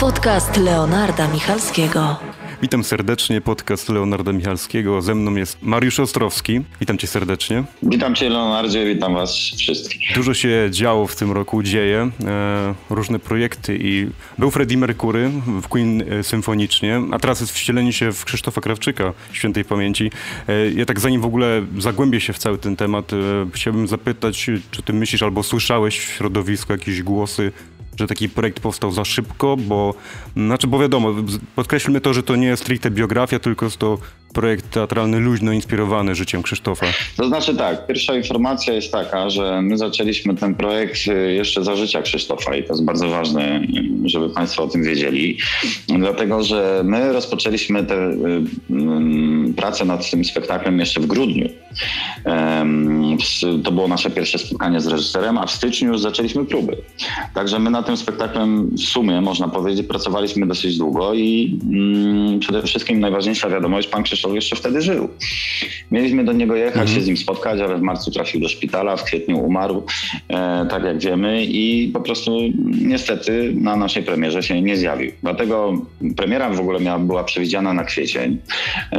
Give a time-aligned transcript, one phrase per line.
[0.00, 2.16] Podcast Leonarda Michalskiego.
[2.62, 5.02] Witam serdecznie, podcast Leonarda Michalskiego.
[5.02, 6.60] Ze mną jest Mariusz Ostrowski.
[6.80, 7.64] Witam cię serdecznie.
[7.82, 10.14] Witam cię Leonardzie, witam was wszystkich.
[10.14, 15.30] Dużo się działo w tym roku, dzieje, e, różne projekty i był Freddie Mercury
[15.62, 20.10] w Queen e, symfonicznie, a teraz jest wcielenie się w Krzysztofa Krawczyka, świętej pamięci.
[20.48, 23.16] E, ja tak zanim w ogóle zagłębię się w cały ten temat, e,
[23.52, 27.52] chciałbym zapytać, czy ty myślisz albo słyszałeś w środowisku jakieś głosy
[27.98, 29.94] że taki projekt powstał za szybko, bo,
[30.36, 31.14] znaczy, bo wiadomo,
[31.56, 33.98] podkreślmy to, że to nie jest stricte biografia, tylko jest to
[34.32, 36.86] projekt teatralny luźno inspirowany życiem Krzysztofa.
[37.16, 41.76] To znaczy tak, pierwsza informacja jest taka, że my zaczęliśmy ten projekt y, jeszcze za
[41.76, 43.60] życia Krzysztofa i to jest bardzo ważne,
[44.04, 45.38] żeby Państwo o tym wiedzieli,
[45.88, 48.16] dlatego że my rozpoczęliśmy tę y,
[49.50, 51.48] y, pracę nad tym spektaklem jeszcze w grudniu.
[53.64, 56.76] To było nasze pierwsze spotkanie z reżyserem, a w styczniu już zaczęliśmy próby.
[57.34, 62.62] Także my nad tym spektaklem w sumie, można powiedzieć, pracowaliśmy dosyć długo i mm, przede
[62.62, 65.08] wszystkim najważniejsza wiadomość, pan Krzysztof jeszcze wtedy żył.
[65.90, 66.98] Mieliśmy do niego jechać, mhm.
[66.98, 69.82] się z nim spotkać, ale w marcu trafił do szpitala, w kwietniu umarł,
[70.28, 72.38] e, tak jak wiemy i po prostu
[72.80, 75.12] niestety na naszej premierze się nie zjawił.
[75.22, 75.72] Dlatego
[76.16, 78.38] premiera w ogóle miała, była przewidziana na kwiecień.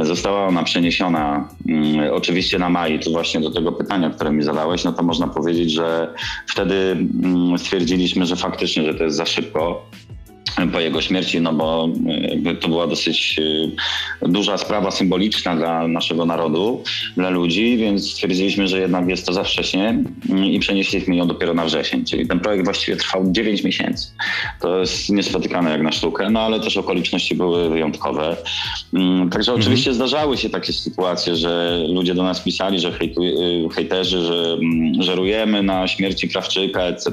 [0.02, 4.84] Została ona przeniesiona mm, oczywiście na maj, tu właśnie do tego pytania, które mi zadałeś,
[4.84, 6.14] no to można powiedzieć, że
[6.48, 9.86] wtedy mm, stwierdziliśmy, że faktycznie, że to jest za szybko
[10.72, 11.88] po jego śmierci, no bo
[12.46, 13.36] e, to była dosyć
[14.22, 16.82] e, duża sprawa symboliczna dla naszego narodu,
[17.16, 19.88] dla ludzi, więc stwierdziliśmy, że jednak jest to za wcześnie
[20.30, 22.04] mm, i przenieśliśmy ją dopiero na wrzesień.
[22.04, 24.08] Czyli ten projekt właściwie trwał 9 miesięcy.
[24.60, 28.36] To jest niespotykane jak na sztukę, no ale też okoliczności były wyjątkowe.
[28.94, 29.60] Mm, także mhm.
[29.60, 34.52] oczywiście zdarzały się takie sytuacje, że ludzie do nas pisali, że hejtuj, y, hejterzy, że
[34.52, 37.10] mm, żerujemy na śmierci Krawczyka, etc.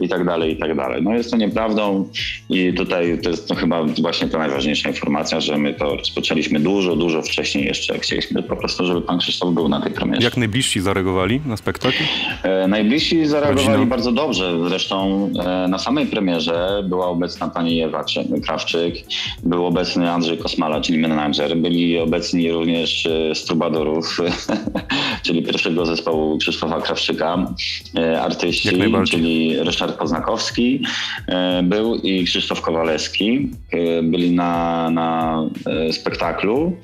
[0.00, 1.02] i tak dalej, i tak dalej.
[1.02, 2.08] No jest to nieprawdą
[2.50, 6.96] i tutaj to jest to chyba właśnie ta najważniejsza informacja, że my to rozpoczęliśmy dużo,
[6.96, 7.98] dużo wcześniej jeszcze.
[7.98, 10.22] Chcieliśmy po prostu, żeby pan Krzysztof był na tej premierze.
[10.22, 11.96] Jak najbliżsi zareagowali na spektakl?
[12.42, 13.86] E, najbliżsi zareagowali Rodzina.
[13.90, 14.68] bardzo dobrze.
[14.68, 18.04] Zresztą e, na samej premierze była obecna pani Ewa
[18.44, 18.94] Krawczyk,
[19.42, 21.56] był obecny Andrzej Kosmala, czyli menadżer.
[21.56, 24.18] Byli obecni również e, z Trubadorów,
[25.24, 27.54] czyli pierwszego zespołu Krzysztofa Krawczyka,
[27.96, 28.70] e, artyści,
[29.10, 30.82] czyli Ryszard Poznakowski
[31.26, 33.48] e, był i Krzysztof Krzysztof Kowalewski.
[33.74, 35.40] Y, byli na, na
[35.88, 36.76] y, spektaklu.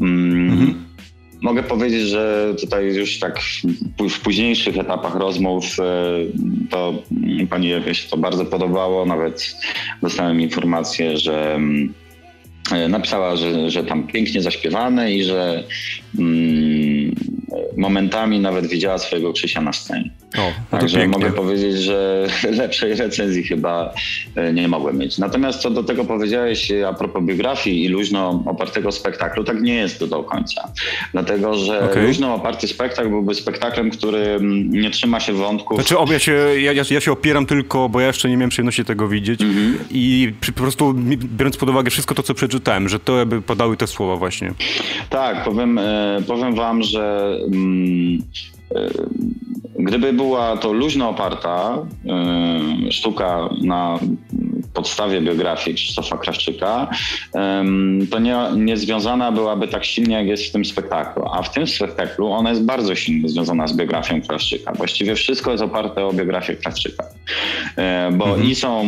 [0.00, 0.84] Mm, mhm.
[1.42, 3.40] Mogę powiedzieć, że tutaj już tak
[4.10, 5.82] w późniejszych etapach rozmów y,
[6.70, 7.02] to
[7.50, 9.06] pani Ewie się to bardzo podobało.
[9.06, 9.56] Nawet
[10.02, 11.94] dostałem informację, że mm,
[12.88, 15.64] napisała, że, że tam pięknie zaśpiewane i że
[16.18, 17.14] mm,
[17.76, 20.10] momentami nawet widziała swojego Krzysia na scenie.
[20.38, 21.18] O, no Także pięknie.
[21.18, 22.26] mogę powiedzieć, że
[22.60, 23.94] lepszej recenzji chyba
[24.34, 25.18] e, nie mogłem mieć.
[25.18, 29.98] Natomiast co do tego powiedziałeś a propos biografii i luźno opartego spektaklu, tak nie jest
[29.98, 30.68] to do końca.
[31.12, 32.06] Dlatego, że okay.
[32.06, 35.76] luźno oparty spektakl byłby spektaklem, który mm, nie trzyma się wątków.
[35.78, 39.08] Znaczy obie się, ja, ja się opieram tylko, bo ja jeszcze nie miałem przyjemności tego
[39.08, 39.76] widzieć mm -hmm.
[39.90, 43.86] i po prostu biorąc pod uwagę wszystko to, co przeczytałem, że to by podały te
[43.86, 44.52] słowa właśnie.
[45.10, 48.18] Tak, powiem, e, powiem wam, że mm,
[48.63, 48.63] e,
[49.78, 51.78] Gdyby była to luźno oparta
[52.88, 53.98] y, sztuka na
[54.74, 56.90] podstawie biografii Krzysztofa Krawczyka,
[58.10, 61.24] to nie, nie związana byłaby tak silnie, jak jest w tym spektaklu.
[61.32, 64.72] A w tym spektaklu ona jest bardzo silnie związana z biografią Krawczyka.
[64.72, 67.04] Właściwie wszystko jest oparte o biografię Krawczyka.
[68.12, 68.50] Bo mhm.
[68.50, 68.84] i są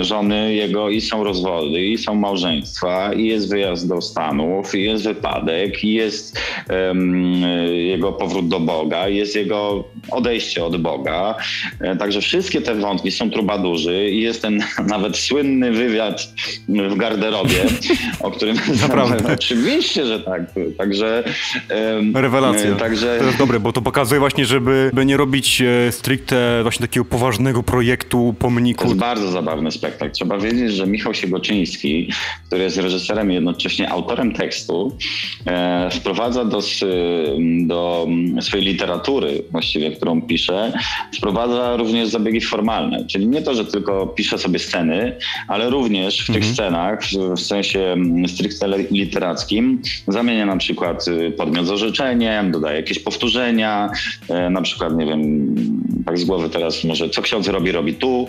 [0.00, 5.04] żony jego, i są rozwody, i są małżeństwa, i jest wyjazd do Stanów, i jest
[5.04, 6.40] wypadek, i jest
[6.70, 7.34] um,
[7.66, 11.34] jego powrót do Boga, jest jego odejście od Boga.
[11.80, 16.32] E, także wszystkie te wątki są trubadurzy i jest ten nawet słynny wywiad
[16.68, 17.64] w garderobie,
[18.20, 19.32] o którym Naprawdę.
[19.34, 20.42] oczywiście, że tak.
[20.78, 21.24] Także
[22.14, 22.74] rewelacja.
[22.74, 23.16] Także...
[23.18, 27.04] To jest dobre, bo to pokazuje właśnie, żeby by nie robić e, stricte właśnie takiego
[27.04, 28.82] poważnego projektu, pomniku.
[28.82, 30.12] To jest bardzo zabawny spektakl.
[30.12, 32.12] Trzeba wiedzieć, że Michał Siegoczyński,
[32.46, 34.96] który jest reżyserem i jednocześnie autorem tekstu,
[35.46, 36.60] e, wprowadza do,
[37.66, 38.06] do
[38.40, 38.89] swojej literatury
[39.50, 40.72] właściwie, którą pisze,
[41.16, 43.06] wprowadza również zabiegi formalne.
[43.06, 45.16] Czyli nie to, że tylko pisze sobie sceny,
[45.48, 46.54] ale również w tych mhm.
[46.54, 47.00] scenach,
[47.36, 53.90] w sensie mm, stricte literackim, zamienia na przykład y, podmiot z orzeczeniem, dodaje jakieś powtórzenia,
[54.28, 55.54] e, na przykład, nie wiem,
[56.06, 58.28] tak z głowy teraz może, co ksiądz robi, robi tu,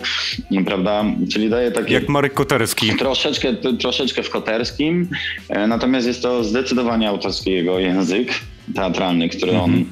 [0.66, 1.04] prawda?
[1.32, 1.94] Czyli daje takie...
[1.94, 2.96] Jak Marek Koterski.
[2.98, 5.08] Troszeczkę, troszeczkę w Koterskim,
[5.48, 8.32] e, natomiast jest to zdecydowanie autorski jego język
[8.74, 9.74] teatralny, który mhm.
[9.74, 9.84] on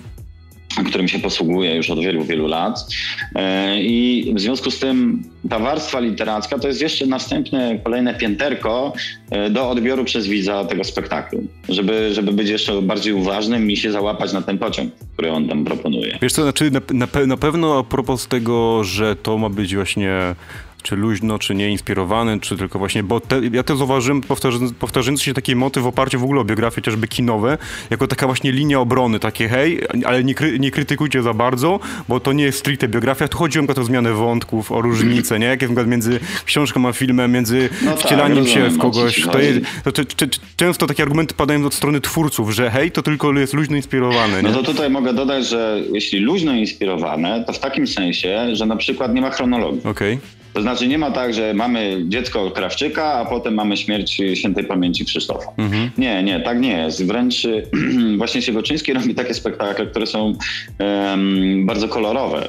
[0.84, 2.86] którym się posługuję już od wielu, wielu lat.
[3.34, 8.92] E, I w związku z tym ta warstwa literacka to jest jeszcze następne, kolejne pięterko
[9.30, 13.92] e, do odbioru przez widza tego spektaklu, żeby, żeby być jeszcze bardziej uważnym i się
[13.92, 16.18] załapać na ten pociąg, który on tam proponuje.
[16.22, 20.34] Wiesz co, znaczy na, na, na pewno a propos tego, że to ma być właśnie
[20.82, 25.24] czy luźno, czy nie inspirowany, czy tylko właśnie, bo te, ja też zauważyłem powtarzający, powtarzający
[25.24, 27.58] się taki motyw w oparciu w ogóle o biografie chociażby kinowe,
[27.90, 32.20] jako taka właśnie linia obrony, takie hej, ale nie, kry, nie krytykujcie za bardzo, bo
[32.20, 35.46] to nie jest stricte biografia, tu chodzi o zmianę wątków, o różnice, nie?
[35.46, 39.22] Jak jest między książką a filmem, między no tak, wcielaniem tak, się w kogoś.
[39.32, 43.02] To jest, to, to, to, często takie argumenty padają od strony twórców, że hej, to
[43.02, 44.42] tylko jest luźno inspirowane.
[44.42, 44.48] Nie?
[44.48, 48.76] No to tutaj mogę dodać, że jeśli luźno inspirowane, to w takim sensie, że na
[48.76, 49.80] przykład nie ma chronologii.
[49.80, 50.14] Okej.
[50.14, 50.39] Okay.
[50.52, 55.04] To znaczy nie ma tak, że mamy dziecko Krawczyka, a potem mamy śmierć świętej pamięci
[55.04, 55.52] Krzysztofa.
[55.56, 55.90] Mhm.
[55.98, 57.06] Nie, nie, tak nie jest.
[57.06, 57.46] Wręcz
[58.18, 60.34] właśnie Siegoczyński robi takie spektakle, które są
[60.78, 62.48] um, bardzo kolorowe.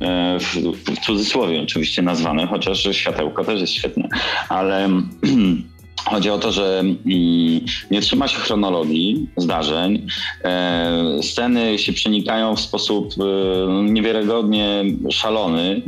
[0.00, 4.08] E, w, w cudzysłowie oczywiście nazwane, chociaż światełko też jest świetne,
[4.48, 4.88] ale
[6.04, 6.96] Chodzi o to, że mm,
[7.90, 10.06] nie trzyma się chronologii zdarzeń.
[10.44, 15.82] E, sceny się przenikają w sposób e, niewiarygodnie szalony.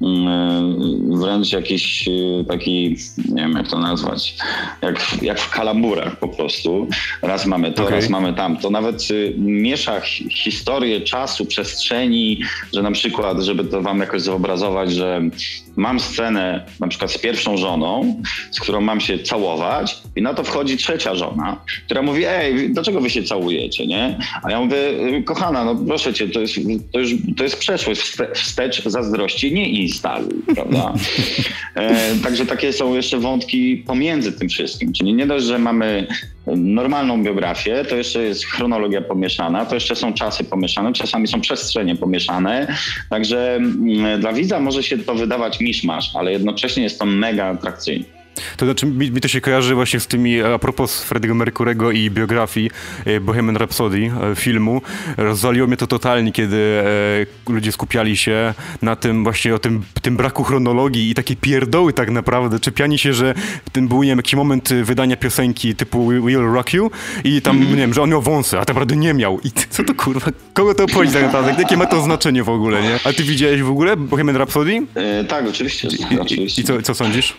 [0.00, 2.96] Mm, wręcz jakiś e, taki,
[3.28, 4.36] nie wiem jak to nazwać,
[4.82, 6.88] jak, jak w kalamburach po prostu.
[7.22, 7.96] Raz mamy to, okay.
[7.96, 8.70] raz mamy tamto.
[8.70, 9.08] Nawet
[9.38, 10.00] miesza
[10.30, 12.40] historię czasu, przestrzeni,
[12.72, 15.22] że na przykład, żeby to wam jakoś zobrazować, że
[15.76, 20.44] mam scenę na przykład z pierwszą żoną, z którą mam się całować i na to
[20.44, 24.18] wchodzi trzecia żona, która mówi, ej, dlaczego wy się całujecie, nie?
[24.42, 24.76] A ja mówię,
[25.24, 26.54] kochana, no proszę cię, to jest,
[26.92, 28.00] to już, to jest przeszłość,
[28.34, 30.94] wstecz zazdrości, nie instaluj, prawda?
[31.74, 36.06] E, także takie są jeszcze wątki pomiędzy tym wszystkim, czyli nie dość, że mamy
[36.46, 41.96] normalną biografię, to jeszcze jest chronologia pomieszana, to jeszcze są czasy pomieszane, czasami są przestrzenie
[41.96, 42.76] pomieszane,
[43.10, 48.19] także mm, dla widza może się to wydawać miszmasz, ale jednocześnie jest to mega atrakcyjne.
[48.56, 52.10] To znaczy, mi, mi, to się kojarzy właśnie z tymi, a propos Freddie'ego Mercurego i
[52.10, 52.70] biografii
[53.04, 54.82] e, Bohemian Rhapsody, e, filmu.
[55.16, 56.82] Rozwaliło mnie to totalnie, kiedy
[57.46, 61.92] e, ludzie skupiali się na tym właśnie, o tym, tym braku chronologii i takie pierdoły
[61.92, 63.34] tak naprawdę, czepiani się, że
[63.72, 66.90] tym był, nie wiem, jakiś moment wydania piosenki typu Will Rock You
[67.24, 67.70] i tam, mm.
[67.70, 69.40] nie wiem, że on miał wąsy, a tak naprawdę nie miał.
[69.40, 71.54] I co to kurwa, kogo to obchodzi tak naprawdę?
[71.58, 72.98] Jakie ma to znaczenie w ogóle, nie?
[73.04, 74.82] A ty widziałeś w ogóle Bohemian Rhapsody?
[74.94, 75.88] E, tak, oczywiście.
[76.10, 76.62] I, oczywiście.
[76.62, 77.34] i co, co sądzisz?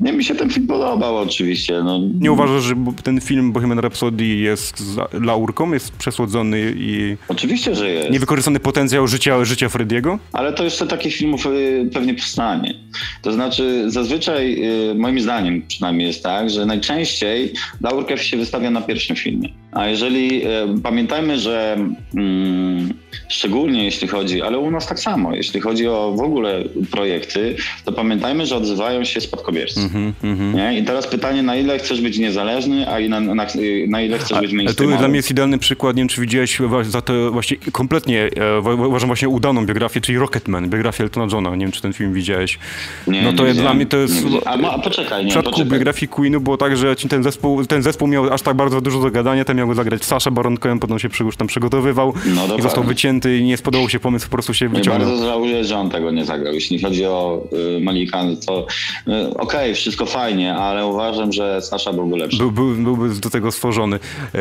[0.00, 1.82] Nie, mi się ten film podobał oczywiście.
[1.84, 2.00] No.
[2.20, 2.74] Nie uważasz, że
[3.04, 7.16] ten film Bohemian Rhapsody jest laurką, jest przesłodzony i...
[7.28, 8.10] Oczywiście, że jest.
[8.10, 10.18] Niewykorzystany potencjał życia, życia Frediego?
[10.32, 12.74] Ale to jeszcze takich filmów y, pewnie powstanie.
[13.22, 18.80] To znaczy zazwyczaj, y, moim zdaniem przynajmniej jest tak, że najczęściej laurkę się wystawia na
[18.80, 19.61] pierwszym filmie.
[19.72, 20.48] A jeżeli, y,
[20.82, 21.76] pamiętajmy, że
[22.14, 22.94] mm,
[23.28, 27.92] szczególnie jeśli chodzi, ale u nas tak samo, jeśli chodzi o w ogóle projekty, to
[27.92, 29.80] pamiętajmy, że odzywają się spadkobiercy.
[29.80, 30.78] Mm -hmm, nie?
[30.78, 33.46] I teraz pytanie, na ile chcesz być niezależny, a na, na,
[33.88, 34.96] na ile chcesz być mainstreamowy?
[34.96, 38.60] To dla mnie jest idealny przykład, nie wiem czy widziałeś za to właśnie kompletnie, e,
[38.86, 42.58] uważam właśnie udaną biografię, czyli Rocketman, biografię Eltona Johna, nie wiem czy ten film widziałeś.
[43.06, 44.24] Nie, no to nie dla mnie to jest...
[44.44, 48.08] A, a poczekaj, nie, W przypadku biografii Queenu było tak, że ten zespół, ten zespół
[48.08, 50.98] miał aż tak bardzo dużo do gadania, ten miał go zagrać Sasha Baron Cohen, potem
[50.98, 54.54] się już tam przygotowywał no, i został wycięty i nie spodobał się pomysł, po prostu
[54.54, 55.08] się wyciągnął.
[55.08, 56.54] Bardzo żałuję, że on tego nie zagrał.
[56.54, 57.42] Jeśli chodzi o
[57.76, 58.66] y, Malika, to
[59.08, 62.38] y, okej, okay, wszystko fajnie, ale uważam, że Sasza byłby lepszy.
[62.38, 63.96] Był, był, byłby do tego stworzony.
[63.96, 64.38] Y,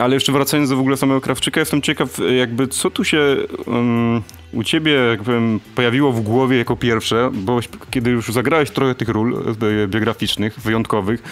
[0.00, 3.36] ale jeszcze wracając do w ogóle samego Krawczyka, jestem ciekaw, jakby co tu się
[3.66, 4.22] um,
[4.52, 7.60] u ciebie jakbym pojawiło w głowie jako pierwsze, bo
[7.90, 11.22] kiedy już zagrałeś trochę tych ról e, biograficznych, wyjątkowych,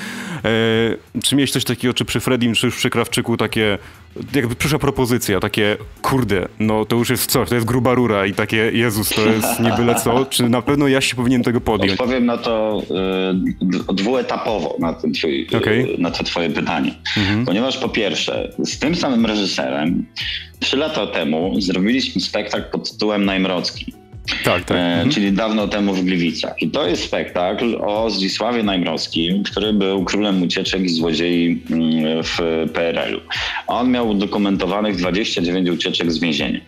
[0.45, 3.79] e, czy miałeś coś takiego, czy przy Fredim, czy już przy Krawczyku takie,
[4.35, 8.33] jakby przyszła propozycja, takie kurde, no to już jest coś, to jest gruba rura i
[8.33, 12.01] takie Jezus, to jest nie byle co, czy na pewno ja się powinien tego podjąć?
[12.01, 12.83] Odpowiem na to
[13.91, 15.75] y, dwuetapowo, na, ten twój, okay.
[15.75, 16.95] y, na to twoje pytanie.
[17.17, 17.45] Mhm.
[17.45, 20.07] Ponieważ po pierwsze, z tym samym reżyserem
[20.61, 24.06] trzy lata temu zrobiliśmy spektakl pod tytułem Najmrocki.
[24.45, 24.77] Tak, tak.
[24.77, 25.11] E, mhm.
[25.11, 26.63] Czyli dawno temu w Gliwicach.
[26.63, 32.39] I to jest spektakl o Zdzisławie Najmrowskim, który był królem ucieczek i złodziei mm, w
[32.73, 33.21] PRL-u.
[33.67, 36.61] On miał udokumentowanych 29 ucieczek z więzienia.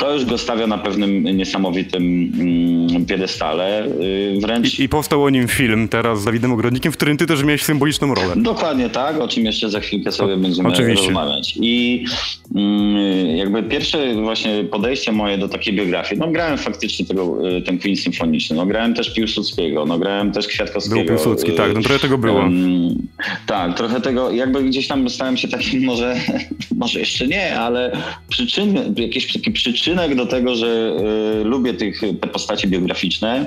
[0.00, 3.86] To już go stawia na pewnym niesamowitym mm, piedestale.
[3.86, 4.78] Y, wręcz...
[4.78, 7.62] I, I, powstał o nim film teraz z Dawidem Ogrodnikiem, w którym ty też miałeś
[7.62, 8.34] symboliczną rolę.
[8.36, 11.06] Dokładnie tak, o czym jeszcze za chwilkę sobie o, będziemy oczywiście.
[11.06, 11.54] rozmawiać.
[11.60, 12.04] I
[12.54, 17.78] mm, jakby pierwsze właśnie podejście moje do takiej biografii, no grałem faktycznie tego, y, ten
[17.78, 20.96] Queen Symfoniczny, no grałem też Piłsudskiego, no grałem też Kwiatkowskiego.
[20.96, 22.40] Był Piłsudski, tak, no trochę tego było.
[22.40, 23.08] Um,
[23.46, 26.16] tak, trochę tego, jakby gdzieś tam stałem się takim może,
[26.76, 27.96] może jeszcze nie, ale
[28.28, 30.96] przyczyn, jakiś taki przyczynek do tego, że
[31.40, 33.46] y, lubię tych, te postacie biograficzne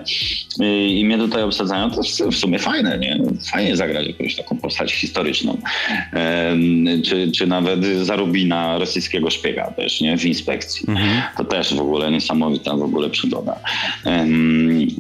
[0.62, 2.01] y, i mnie tutaj obsadzają, to
[2.32, 3.20] w sumie fajne, nie?
[3.51, 5.58] Fajnie zagrać jakąś taką postać historyczną.
[5.58, 10.17] Y, czy, czy nawet Zarubina, rosyjskiego szpiega też, nie?
[10.17, 10.86] W inspekcji.
[10.89, 11.22] Mhm.
[11.38, 13.60] To też w ogóle niesamowita w ogóle przygoda.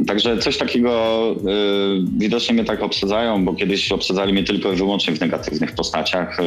[0.07, 5.15] Także coś takiego y, widocznie mnie tak obsadzają, bo kiedyś obsadzali mnie tylko i wyłącznie
[5.15, 6.37] w negatywnych postaciach,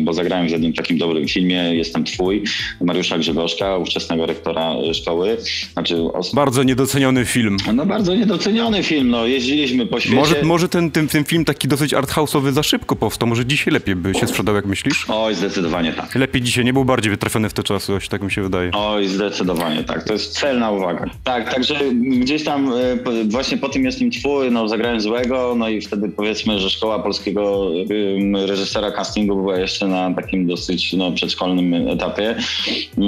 [0.00, 2.42] bo zagrałem w jednym takim dobrym filmie, Jestem Twój,
[2.80, 5.36] Mariusza Grzegorzka, ówczesnego rektora szkoły.
[5.72, 6.34] Znaczy, os...
[6.34, 7.56] Bardzo niedoceniony film.
[7.74, 10.16] No bardzo niedoceniony film, no jeździliśmy po świecie.
[10.16, 13.96] Może, może ten, ten, ten film taki dosyć arthouse'owy za szybko powstał, może dzisiaj lepiej
[13.96, 15.04] by się sprzedał, jak myślisz?
[15.08, 16.14] Oj, zdecydowanie tak.
[16.14, 18.70] Lepiej dzisiaj, nie był bardziej wytrafiony w te czasy, tak mi się wydaje.
[18.74, 21.04] Oj, zdecydowanie tak, to jest celna uwaga.
[21.24, 21.74] Tak, także
[22.20, 26.58] gdzieś tam e, właśnie po tym Jestem Twój, no zagrałem złego, no i wtedy powiedzmy,
[26.58, 27.70] że szkoła polskiego
[28.46, 32.36] reżysera castingu była jeszcze na takim dosyć no, przedszkolnym etapie.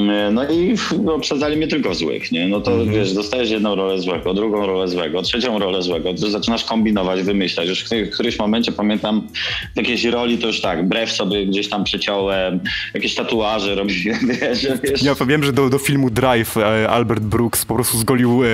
[0.09, 0.75] Mm, no i
[1.07, 2.49] obsadzali mnie tylko złych, nie?
[2.49, 2.89] No to -hmm.
[2.89, 7.69] wiesz, dostajesz jedną rolę złego, drugą rolę złego, trzecią rolę złego, to zaczynasz kombinować, wymyślać.
[7.69, 9.29] Już w którymś momencie pamiętam
[9.75, 12.61] w jakiejś roli to już tak, brew sobie gdzieś tam przeciąłem,
[12.95, 15.03] jakieś tatuaże robiłem, wiesz, wiesz.
[15.03, 18.49] Ja wiem, że do, do filmu Drive e, Albert Brooks po prostu zgolił e,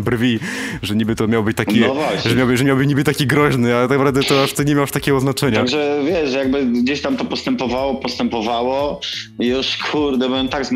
[0.00, 0.38] brwi,
[0.82, 3.88] że niby to miał być taki, no że, miałby, że miałby niby taki groźny, ale
[3.88, 5.58] tak naprawdę to aż to nie miał aż takiego znaczenia.
[5.58, 9.00] Także wiesz, jakby gdzieś tam to postępowało, postępowało
[9.40, 10.75] i już kurde, byłem tak zmęczony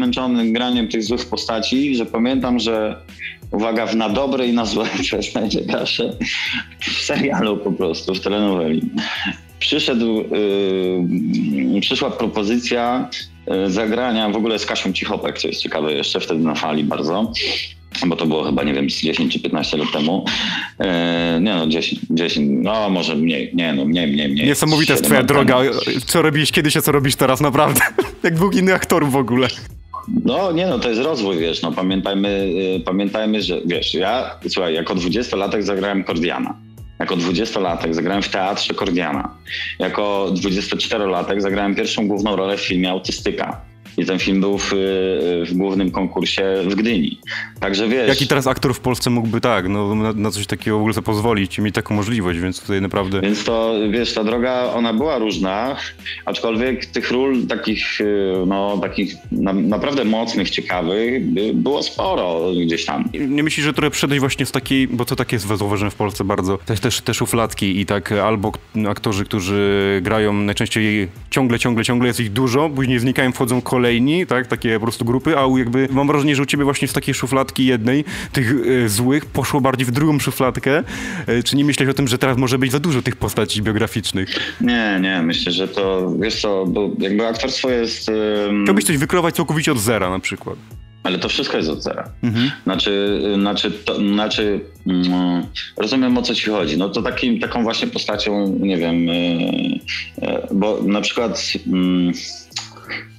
[0.53, 2.97] graniem tych złych postaci, że pamiętam, że
[3.51, 6.17] uwaga, w na dobre i na złe, co jest najciekawsze,
[6.81, 8.83] w serialu po prostu, w telenoweli.
[9.59, 10.25] Przyszedł,
[11.75, 13.09] yy, przyszła propozycja
[13.47, 17.33] yy, zagrania w ogóle z Kasią Cichopek, co jest ciekawe jeszcze wtedy na fali bardzo
[18.07, 20.25] bo to było chyba, nie wiem, 10 czy 15 lat temu.
[20.79, 24.47] E, nie no, 10, 10, no może mniej, nie no, mniej, mniej, mniej.
[24.47, 25.59] Niesamowita jest twoja droga.
[26.07, 27.81] Co robiłeś kiedyś, a co robisz teraz, naprawdę.
[28.23, 29.49] Jak dwóch innych aktorów w ogóle.
[30.25, 32.29] No nie no, to jest rozwój, wiesz, no pamiętajmy,
[32.77, 36.55] y, pamiętajmy, że wiesz, ja, słuchaj, jako 20-latek zagrałem Kordiana.
[36.99, 39.37] Jako 20-latek zagrałem w teatrze Kordiana.
[39.79, 43.70] Jako 24-latek zagrałem pierwszą główną rolę w filmie Autystyka.
[43.99, 44.71] I ten film był w,
[45.47, 47.19] w, głównym konkursie w Gdyni.
[47.61, 48.09] Także wiesz...
[48.09, 51.05] Jaki teraz aktor w Polsce mógłby tak, no, na, na coś takiego w ogóle sobie
[51.05, 53.21] pozwolić i mieć taką możliwość, więc tutaj naprawdę...
[53.21, 55.77] Więc to, wiesz, ta droga, ona była różna,
[56.25, 61.23] aczkolwiek tych ról takich, y, no, takich na, naprawdę mocnych, ciekawych
[61.55, 63.05] było sporo gdzieś tam.
[63.29, 66.25] Nie myślisz, że trochę przyszedłeś właśnie z takiej, bo to tak jest zauważyłem w Polsce
[66.25, 68.53] bardzo, też, też te szufladki i tak albo
[68.89, 74.27] aktorzy, którzy grają najczęściej ciągle, ciągle, ciągle jest ich dużo, później znikają, wchodzą kolejne kolejni,
[74.27, 77.15] tak, takie po prostu grupy, a jakby mam wrażenie, że u ciebie właśnie z takiej
[77.15, 80.83] szufladki jednej, tych e, złych, poszło bardziej w drugą szufladkę.
[81.27, 84.57] E, czy nie myślałeś o tym, że teraz może być za dużo tych postaci biograficznych?
[84.61, 88.09] Nie, nie, myślę, że to, wiesz co, bo jakby aktorstwo jest...
[88.09, 88.65] Um...
[88.65, 90.57] Chciałbyś coś wykreować całkowicie od zera na przykład.
[91.03, 92.09] Ale to wszystko jest od zera.
[92.23, 92.51] Mhm.
[92.65, 95.47] Znaczy, znaczy, to, znaczy mm,
[95.77, 96.79] rozumiem o co ci chodzi.
[96.79, 99.79] No to takim, taką właśnie postacią, nie wiem, yy, yy,
[100.53, 101.53] bo na przykład...
[101.67, 102.13] Yy,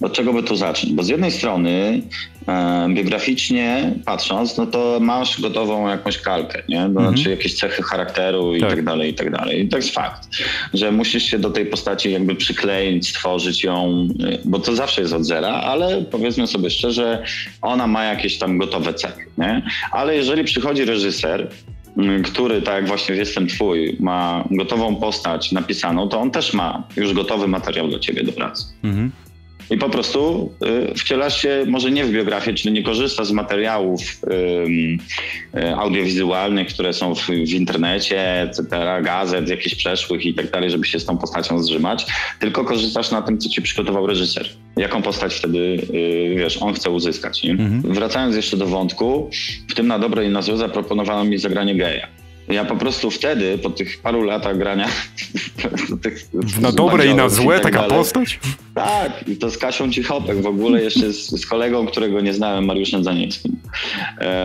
[0.01, 0.94] od czego by tu zacząć?
[0.94, 2.01] Bo z jednej strony
[2.48, 6.78] e, biograficznie patrząc, no to masz gotową jakąś kalkę, nie?
[6.78, 7.08] To mhm.
[7.08, 8.70] Znaczy jakieś cechy charakteru i tak.
[8.70, 9.66] tak dalej, i tak dalej.
[9.66, 10.28] I to jest fakt,
[10.74, 15.13] że musisz się do tej postaci jakby przykleić, stworzyć ją, e, bo to zawsze jest
[15.13, 17.24] od zera, ale powiedzmy sobie szczerze,
[17.62, 19.62] ona ma jakieś tam gotowe cechy, nie?
[19.92, 21.48] Ale jeżeli przychodzi reżyser,
[22.24, 27.13] który, tak jak właśnie Jestem Twój, ma gotową postać napisaną, to on też ma już
[27.13, 28.66] gotowy materiał do ciebie do pracy.
[28.84, 29.12] Mhm
[29.72, 30.51] i po prostu
[30.92, 34.01] y, wcielasz się może nie w biografię, czyli nie korzystasz z materiałów
[35.54, 38.63] y, audiowizualnych, które są w, w internecie, etc.,
[39.04, 42.06] gazet, jakichś przeszłych i tak dalej, żeby się z tą postacią zrzymać,
[42.40, 44.50] tylko korzystasz na tym, co ci przygotował reżyser.
[44.78, 47.46] Jaką postać wtedy, y, wiesz, on chce uzyskać.
[47.46, 47.94] Mhm.
[47.94, 49.30] Wracając jeszcze do wątku,
[49.70, 52.21] w tym na dobre i na złe zaproponowano mi zagranie geja.
[52.51, 54.88] Ja po prostu wtedy, po tych paru latach grania...
[56.03, 58.39] tych, na dobre i na złe tak taka dalej, postać?
[58.75, 62.65] Tak, i to z Kasią Cichopek, w ogóle jeszcze z, z kolegą, którego nie znałem,
[62.65, 63.58] Mariuszem Zanieckim.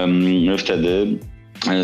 [0.00, 1.18] Um, wtedy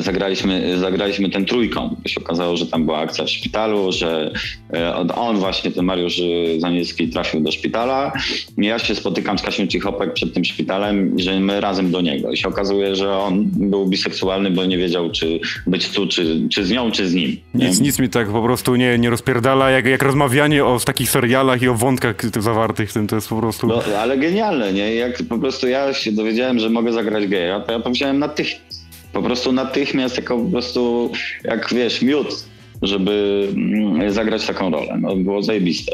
[0.00, 1.96] zagraliśmy, zagraliśmy ten trójką.
[2.06, 4.32] się okazało, że tam była akcja w szpitalu, że
[4.74, 6.20] e, on właśnie, ten Mariusz
[6.58, 8.12] Zaniecki trafił do szpitala.
[8.58, 12.30] Ja się spotykam z Kasią Cichopek przed tym szpitalem i że my razem do niego.
[12.30, 16.64] I się okazuje, że on był biseksualny, bo nie wiedział, czy być tu, czy, czy
[16.64, 17.36] z nią, czy z nim.
[17.54, 21.62] Nic, nic mi tak po prostu nie, nie rozpierdala, jak, jak rozmawianie o takich serialach
[21.62, 23.66] i o wątkach zawartych w tym, to jest po prostu...
[23.66, 24.94] No, ale genialne, nie?
[24.94, 28.71] Jak po prostu ja się dowiedziałem, że mogę zagrać geja, to ja powiedziałem natychmiast
[29.12, 31.12] po prostu natychmiast jako po prostu,
[31.44, 32.44] jak wiesz, miód
[32.82, 34.98] żeby mm, zagrać taką rolę.
[35.00, 35.92] No, było zajebiste.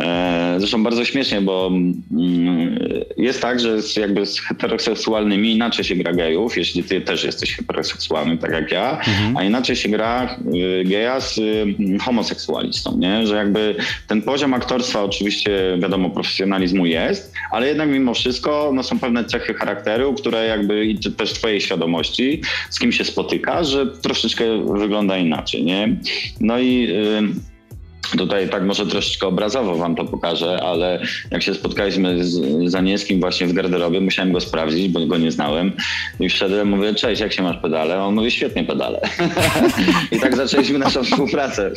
[0.00, 2.78] E, zresztą bardzo śmiesznie, bo mm,
[3.16, 7.56] jest tak, że z, jakby z heteroseksualnymi inaczej się gra gejów, jeśli ty też jesteś
[7.56, 9.36] heteroseksualny, tak jak ja, mhm.
[9.36, 13.26] a inaczej się gra y, geja z y, homoseksualistą, nie?
[13.26, 13.74] Że jakby
[14.06, 19.54] ten poziom aktorstwa oczywiście, wiadomo, profesjonalizmu jest, ale jednak mimo wszystko no, są pewne cechy
[19.54, 24.44] charakteru, które jakby i też twojej świadomości, z kim się spotyka, że troszeczkę
[24.78, 25.96] wygląda inaczej, nie?
[26.40, 26.88] No i
[28.16, 33.46] Tutaj tak może troszeczkę obrazowo wam to pokażę, ale jak się spotkaliśmy z Zanieskim właśnie
[33.46, 35.72] w garderobie, musiałem go sprawdzić, bo go nie znałem.
[36.20, 38.02] I wszedłem, mówię, cześć, jak się masz pedale?
[38.02, 39.00] On mówi, świetnie pedale.
[40.12, 41.70] I tak zaczęliśmy naszą współpracę.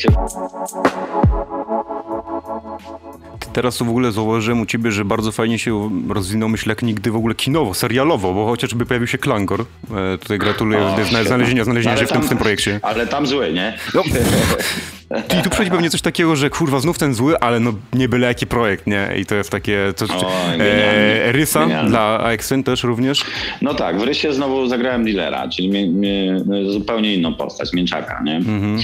[3.53, 7.11] Teraz to w ogóle zauważyłem u ciebie, że bardzo fajnie się rozwinął, myślę, jak nigdy
[7.11, 9.61] w ogóle kinowo, serialowo, bo chociażby pojawił się Klangor.
[9.61, 12.79] E, tutaj gratuluję o, znalezienia, znalezienia się w tym, w tym projekcie.
[12.83, 13.77] Ale tam zły, nie?
[13.93, 14.03] No.
[15.39, 18.27] I tu przychodzi pewnie coś takiego, że kurwa, znów ten zły, ale no nie byle
[18.27, 19.09] jaki projekt, nie?
[19.19, 19.93] I to jest takie...
[19.95, 21.89] Coś, o, e, Rysa genialnie.
[21.89, 23.25] dla AXN też również?
[23.61, 28.35] No tak, w Rysie znowu zagrałem dealera, czyli mnie, mnie, zupełnie inną postać, mięczaka, nie?
[28.35, 28.77] Mhm.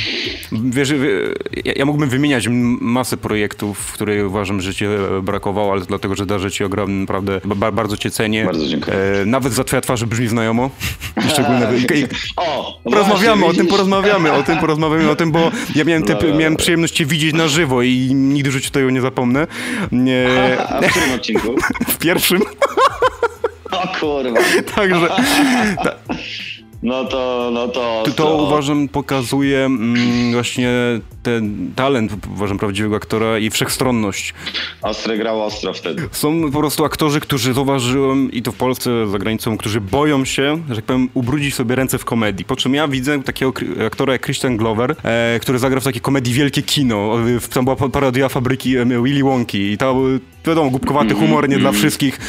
[0.51, 0.93] Wiesz,
[1.65, 2.47] ja, ja mógłbym wymieniać
[2.81, 4.89] masę projektów, w których uważam, że cię
[5.23, 7.39] brakowało, ale dlatego, że darzę ci ogromnie, naprawdę
[7.71, 8.45] bardzo cię cenię.
[8.45, 8.97] Bardzo dziękuję.
[8.97, 10.69] E, nawet za twoja twarz brzmi znajomo.
[11.33, 11.67] Szczególnie...
[12.37, 16.15] o, porozmawiamy właśnie, o tym, porozmawiamy o tym, porozmawiamy o tym, bo ja miałem te
[16.37, 19.47] miałem przyjemność cię widzieć na żywo i nigdy w życiu tego nie zapomnę.
[19.91, 20.27] Nie...
[20.59, 21.55] A, a w którym odcinku?
[21.93, 22.41] w pierwszym.
[23.71, 24.39] O kurwa.
[24.75, 25.07] Także...
[25.83, 25.95] Ta...
[26.83, 28.03] No to, no to...
[28.05, 30.69] To, to uważam pokazuje mm, właśnie
[31.27, 34.33] ten talent, uważam, prawdziwego aktora i wszechstronność.
[34.81, 36.09] Ostry grał ostro wtedy.
[36.11, 40.61] Są po prostu aktorzy, którzy zauważyłem i to w Polsce, za granicą, którzy boją się,
[40.69, 42.45] że tak powiem, ubrudzić sobie ręce w komedii.
[42.45, 43.53] Po czym ja widzę takiego
[43.87, 47.17] aktora jak Christian Glover, e, który zagrał w takiej komedii Wielkie Kino.
[47.53, 50.03] Tam była parodia fabryki Willy Wonki i to
[50.45, 51.75] wiadomo, głupkowaty -hmm, humor, nie dla mhm.
[51.75, 52.19] wszystkich.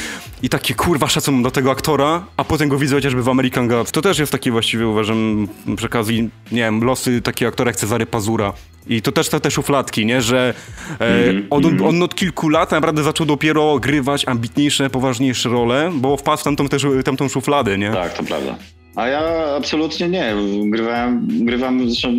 [0.42, 3.92] I takie kurwa szacun do tego aktora, a potem go widzę chociażby w American Gods.
[3.92, 8.06] To też jest taki właściwie, uważam, przy okazji, nie wiem, losy takiego aktora jak Cezary
[8.06, 8.52] Pazura.
[8.88, 10.22] I to też te szufladki, nie?
[10.22, 10.54] Że
[11.00, 11.42] e, -hmm.
[11.50, 16.44] on, on, od kilku lat naprawdę zaczął dopiero grywać ambitniejsze, poważniejsze role, bo wpadł w
[16.44, 17.90] tamtą, też, tamtą szufladę, nie?
[17.90, 18.56] Tak, to prawda.
[18.96, 19.20] A ja
[19.56, 20.34] absolutnie nie.
[20.64, 22.12] Grywałem, grywam, zresztą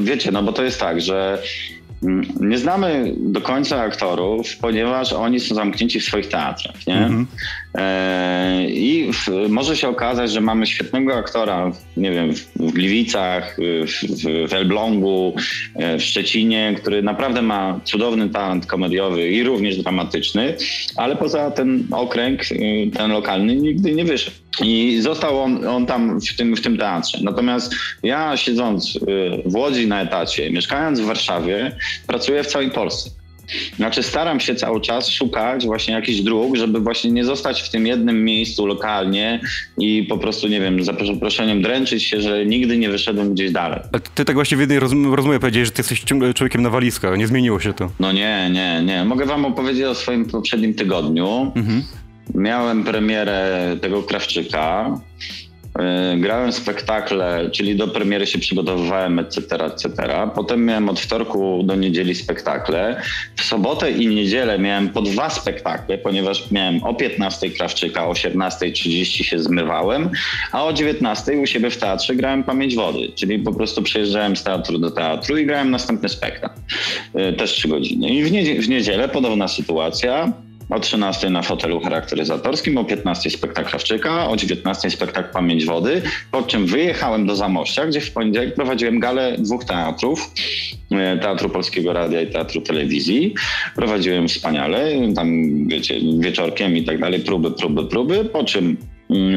[0.00, 1.42] wiecie, no bo to jest tak, że
[2.04, 6.86] Mm, nie znamy do końca aktorów, ponieważ oni są zamknięci w swoich teatrach.
[6.86, 6.96] Nie?
[6.96, 7.26] Mm -hmm.
[7.74, 13.56] E, I w, może się okazać, że mamy świetnego aktora, nie wiem, w, Gliwicach,
[13.86, 15.34] w, w Elblągu,
[15.74, 20.56] e, w Szczecinie, który naprawdę ma cudowny talent komediowy i również dramatyczny,
[20.96, 24.36] ale poza ten okręg, y, ten lokalny, nigdy nie wyszedł.
[24.62, 27.18] I został on, on tam w tym, w tym teatrze.
[27.22, 28.98] Natomiast ja siedząc
[29.44, 33.23] w Łodzi na etacie, mieszkając w Warszawie, pracuję w całej Polsce.
[33.76, 37.86] Znaczy staram się cały czas szukać właśnie jakichś dróg, żeby właśnie nie zostać w tym
[37.86, 39.40] jednym miejscu lokalnie
[39.78, 43.80] i po prostu, nie wiem, za przeproszeniem dręczyć się, że nigdy nie wyszedłem gdzieś dalej.
[43.92, 46.04] A ty tak właśnie w jednej rozmowie powiedziałeś, że ty jesteś
[46.34, 47.90] człowiekiem na walizkach, nie zmieniło się to.
[48.00, 49.04] No nie, nie, nie.
[49.04, 51.52] Mogę wam opowiedzieć o swoim poprzednim tygodniu.
[51.56, 51.82] Mhm.
[52.34, 55.00] Miałem premierę tego Krawczyka.
[55.78, 59.90] E, grałem spektakle, czyli do premiery się przygotowywałem, etc., etc.
[60.34, 63.00] Potem miałem od wtorku do niedzieli spektakle.
[63.36, 69.24] W sobotę i niedzielę miałem po dwa spektakle, ponieważ miałem o 15 Krawczyka, o 18.30
[69.24, 70.10] się zmywałem,
[70.52, 74.44] a o 19.00 u siebie w teatrze grałem Pamięć Wody, czyli po prostu przejeżdżałem z
[74.44, 76.60] teatru do teatru i grałem następny spektakl.
[77.14, 78.08] E, też trzy godziny.
[78.08, 80.32] I w, niedzielę, w niedzielę podobna sytuacja
[80.70, 86.42] o 13 na fotelu charakteryzatorskim, o 15 spektakl Krawczyka, o 19 spektakl Pamięć Wody, po
[86.42, 90.30] czym wyjechałem do Zamościa, gdzie w poniedziałek prowadziłem galę dwóch teatrów,
[90.90, 93.34] e, Teatru Polskiego Radia i Teatru Telewizji.
[93.76, 98.76] Prowadziłem wspaniale, tam wiecie, wieczorkiem i tak dalej, próby, próby, próby, po czym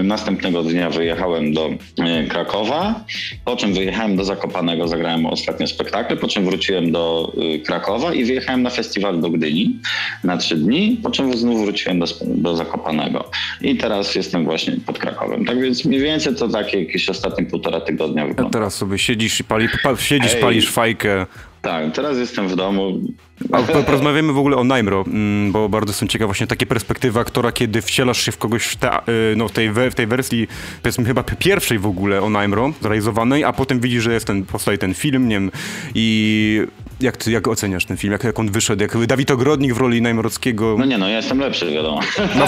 [0.03, 3.05] Następnego dnia wyjechałem do e, Krakowa,
[3.45, 8.25] po czym wyjechałem do Zakopanego, zagrałem ostatnie spektakle, po czym wróciłem do e, Krakowa i
[8.25, 9.79] wyjechałem na festiwal do Gdyni
[10.23, 13.29] na trzy dni, po czym znów wróciłem do, do Zakopanego.
[13.61, 15.45] I teraz jestem właśnie pod Krakowem.
[15.45, 18.51] Tak więc mniej więcej to takie jakieś ostatnie półtora tygodnia A wygląda.
[18.59, 20.41] teraz sobie siedzisz i pali, pa, siedzisz, Ej.
[20.41, 21.25] palisz fajkę.
[21.61, 22.99] Tak, teraz jestem w domu.
[23.51, 27.19] A po- porozmawiamy w ogóle o Najmro, mm, bo bardzo jestem ciekaw właśnie takiej perspektywy
[27.19, 30.47] aktora, kiedy wcielasz się w kogoś w, te, y, no, w, tej, w tej wersji,
[30.83, 34.77] powiedzmy chyba pierwszej w ogóle o Najmro, zrealizowanej, a potem widzisz, że jest ten, powstaje
[34.77, 35.51] ten film, nie wiem,
[35.95, 36.61] i
[37.01, 40.01] jak, ty, jak oceniasz ten film, jak, jak on wyszedł, jak Dawid Ogrodnik w roli
[40.01, 41.99] Najmrockiego, No nie no, ja jestem lepszy, wiadomo.
[42.39, 42.45] no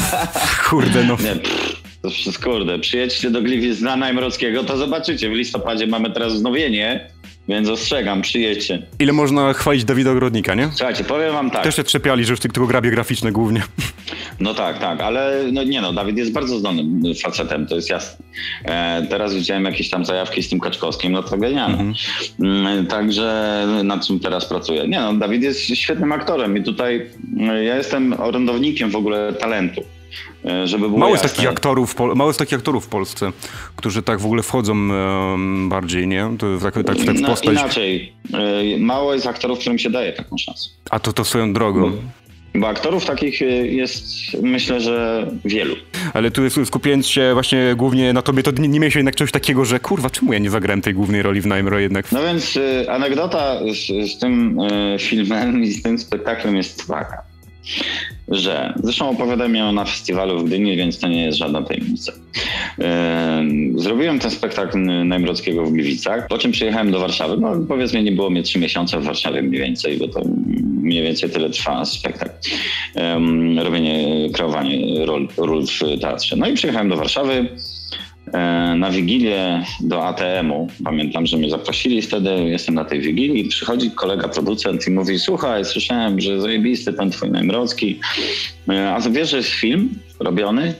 [0.69, 1.17] kurde, no.
[1.23, 5.29] Nie, pff, to wszystko, kurde, przyjedźcie do Gliwic na Najmrockiego, to zobaczycie.
[5.29, 7.09] W listopadzie mamy teraz wznowienie,
[7.49, 8.81] więc ostrzegam, przyjedźcie.
[8.99, 10.69] Ile można chwalić Dawida Ogrodnika, nie?
[10.75, 11.63] Słuchajcie, powiem wam tak.
[11.63, 13.61] Też się trzepiali, że już tylko grabie graficzne głównie.
[14.39, 18.25] No tak, tak, ale no nie no, Dawid jest bardzo zdolnym facetem, to jest jasne.
[18.65, 21.93] E, teraz widziałem jakieś tam zajawki z tym Kaczkowskim, no to genialne.
[22.39, 24.87] Mm, Także nad czym teraz pracuję.
[24.87, 27.07] Nie no, Dawid jest świetnym aktorem i tutaj
[27.39, 29.83] e, ja jestem orędownikiem w ogóle talentu.
[30.45, 33.31] E, Żeby było Mało jest, takich aktorów, mało jest takich aktorów w Polsce,
[33.75, 34.75] którzy tak w ogóle wchodzą
[35.69, 36.25] bardziej, nie?
[36.59, 37.53] W tak, tak, tak w No, postać.
[37.53, 40.69] inaczej, e, mało jest aktorów, którym się daje taką szansę.
[40.89, 41.91] A to to swoją drogą.
[42.55, 44.03] Bo aktorów takich e, jest,
[44.41, 45.75] myślę, że wielu.
[46.13, 49.31] Ale tu jest, skupiając się właśnie głównie na tobie, to nie, nie miałeś jednak czegoś
[49.31, 52.11] takiego, że kurwa, czemu ja nie zagrałem tej głównej roli w Najmro jednak?
[52.11, 57.21] No więc y, anegdota z, z tym y, filmem i z tym spektaklem jest taka,
[58.31, 62.11] że zresztą opowiadałem ją na festiwalu w Gdyni, więc to nie jest żadna tajemnica.
[62.11, 62.83] Y,
[63.75, 67.37] zrobiłem ten spektakl Najmrockiego w Gliwicach, po czym przyjechałem do Warszawy.
[67.37, 70.21] No powiedzmy nie było mnie trzy miesiące w Warszawie mniej więcej, bo to
[70.81, 72.31] mniej więcej tyle trwa spektakl.
[72.95, 76.35] Em, robienie, kreowanie ról, ról w teatrze.
[76.35, 77.47] No i przyjechałem do Warszawy.
[78.33, 80.67] E, na Wigilię do ATM-u.
[80.83, 85.65] Pamiętam, że mnie zaprosili wtedy, jestem na tej Wigilii, przychodzi kolega producent i mówi, słuchaj,
[85.65, 87.99] słyszałem, że zajebisty ten twój Najmrocki,
[88.69, 89.89] E, a wiesz, że jest film
[90.19, 90.73] robiony?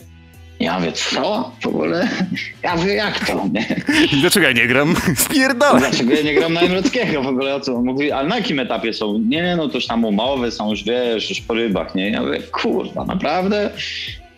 [0.59, 1.51] Ja mówię, co?
[1.62, 2.07] W ogóle?
[2.63, 3.49] Ja mówię, jak to?
[3.53, 3.65] Nie?
[4.21, 4.95] Dlaczego ja nie gram?
[5.25, 5.79] Spierdalaj!
[5.79, 7.55] Dlaczego ja nie gram Najmrockiego w ogóle?
[7.55, 7.75] O co?
[7.75, 9.19] on Mówi, ale na jakim etapie są?
[9.19, 12.09] Nie, no to już tam umowy są już, wiesz, już po rybach, nie?
[12.09, 13.69] Ja mówię, kurwa, naprawdę?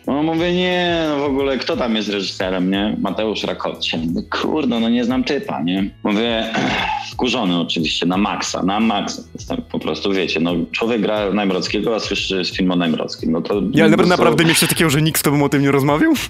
[0.06, 2.96] No mówię, nie, no w ogóle kto tam jest reżyserem, nie?
[3.00, 3.98] Mateusz Rakowcie.
[3.98, 5.90] Mówię, Kurde, no nie znam typa, nie?
[6.02, 6.46] Mówię,
[7.12, 9.22] wkurzony oczywiście, na maksa, na maksa.
[9.34, 13.32] Jestem po prostu, wiecie, no człowiek gra Najmrockiego, a słyszy, że jest film o Najmrockim.
[13.32, 15.70] No to Ja ale prostu- naprawdę coś takiego, że nikt z tobą o tym nie
[15.70, 16.12] rozmawiał?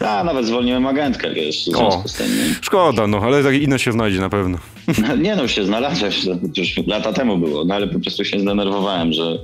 [0.00, 2.08] Ja nawet zwolniłem agentkę, wiesz, w związku O.
[2.08, 2.54] z tym, nie?
[2.60, 4.58] Szkoda, no, ale tak inne się znajdzie na pewno.
[5.22, 6.12] Nie no, się znalazłem,
[6.56, 9.38] już lata temu było, no ale po prostu się zdenerwowałem, że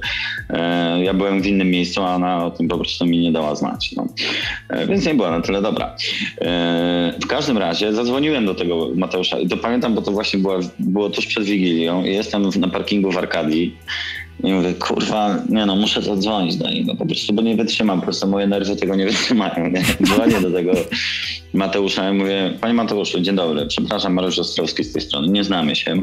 [0.50, 3.55] e, ja byłem w innym miejscu, a ona o tym po prostu mi nie dała
[3.55, 3.92] znać.
[3.92, 4.07] No.
[4.68, 5.96] E, więc nie była na tyle dobra.
[6.40, 10.59] E, w każdym razie zadzwoniłem do tego Mateusza i to pamiętam, bo to właśnie była,
[10.78, 13.76] było tuż przed Wigilią i jestem na parkingu w Arkadii
[14.45, 18.05] i mówię, kurwa, nie no, muszę zadzwonić do niego po prostu, bo nie wytrzymam, po
[18.05, 19.71] prostu moje nerwy tego nie wytrzymają.
[19.71, 19.85] Nie?
[20.07, 20.73] Dzwonię do tego
[21.55, 25.77] Mateusza i mówię, panie Mateuszu, dzień dobry, przepraszam, Mariusz Ostrowski z tej strony, nie znamy
[25.77, 26.03] się.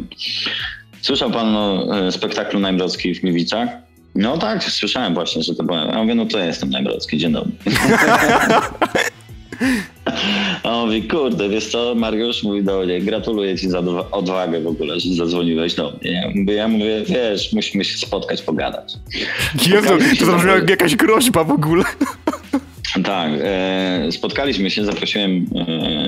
[1.01, 3.69] Słyszał pan o e, spektaklu Najmrocki w Gliwicach?
[4.15, 5.77] No tak, słyszałem właśnie, że to było.
[5.77, 7.51] Ja mówię, no to ja jestem Najmrocki, dzień dobry.
[10.63, 14.61] A on mówi, kurde, wiesz co, Mariusz mówi do mnie, gratuluję ci za odwa- odwagę
[14.61, 16.11] w ogóle, że zadzwoniłeś do mnie.
[16.11, 18.93] Ja mówię, ja mówię, wiesz, musimy się spotkać, pogadać.
[19.67, 19.87] Jezu,
[20.19, 21.83] to zabrzmiało jak jakaś groźba w ogóle.
[23.03, 25.45] Tak, e, spotkaliśmy się, zaprosiłem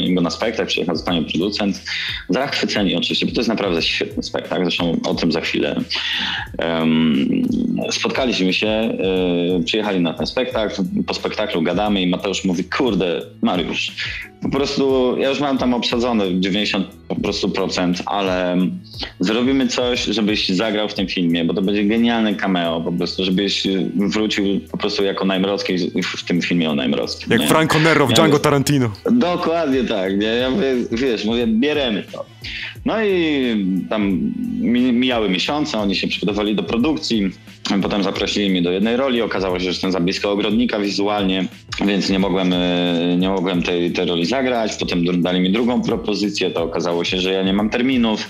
[0.07, 1.83] e, go na spektakl, przyjechał z panią producent.
[2.29, 5.81] Zachwyceni oczywiście, bo to jest naprawdę świetny spektakl, zresztą o tym za chwilę.
[7.91, 13.91] Spotkaliśmy się, e, przyjechali na ten spektakl, po spektaklu gadamy i Mateusz mówi, kurde, Mariusz,
[14.41, 18.57] po prostu ja już mam tam obsadzone 90 po prostu procent, ale
[19.19, 23.67] zrobimy coś, żebyś zagrał w tym filmie, bo to będzie genialny cameo, po prostu, żebyś
[23.95, 25.77] wrócił po prostu jako Najmrocki
[26.17, 27.31] w tym filmie o Najmrockim.
[27.31, 27.47] Jak nie?
[27.47, 28.91] Franco Nero w Ja Django Tarantino.
[29.11, 30.27] Dokładnie tak, nie?
[30.27, 32.25] Ja mówię, wiesz, mówię, bieremy to.
[32.85, 37.31] No i tam mi- mijały miesiące, oni się przygotowali do produkcji,
[37.81, 41.45] potem zaprosili mnie do jednej roli, okazało się, że jestem za blisko ogrodnika wizualnie,
[41.85, 46.51] więc nie mogłem, e, nie mogłem tej, tej roli zagrać, potem dali mi drugą propozycję,
[46.51, 48.29] to okazało się, że ja nie mam terminów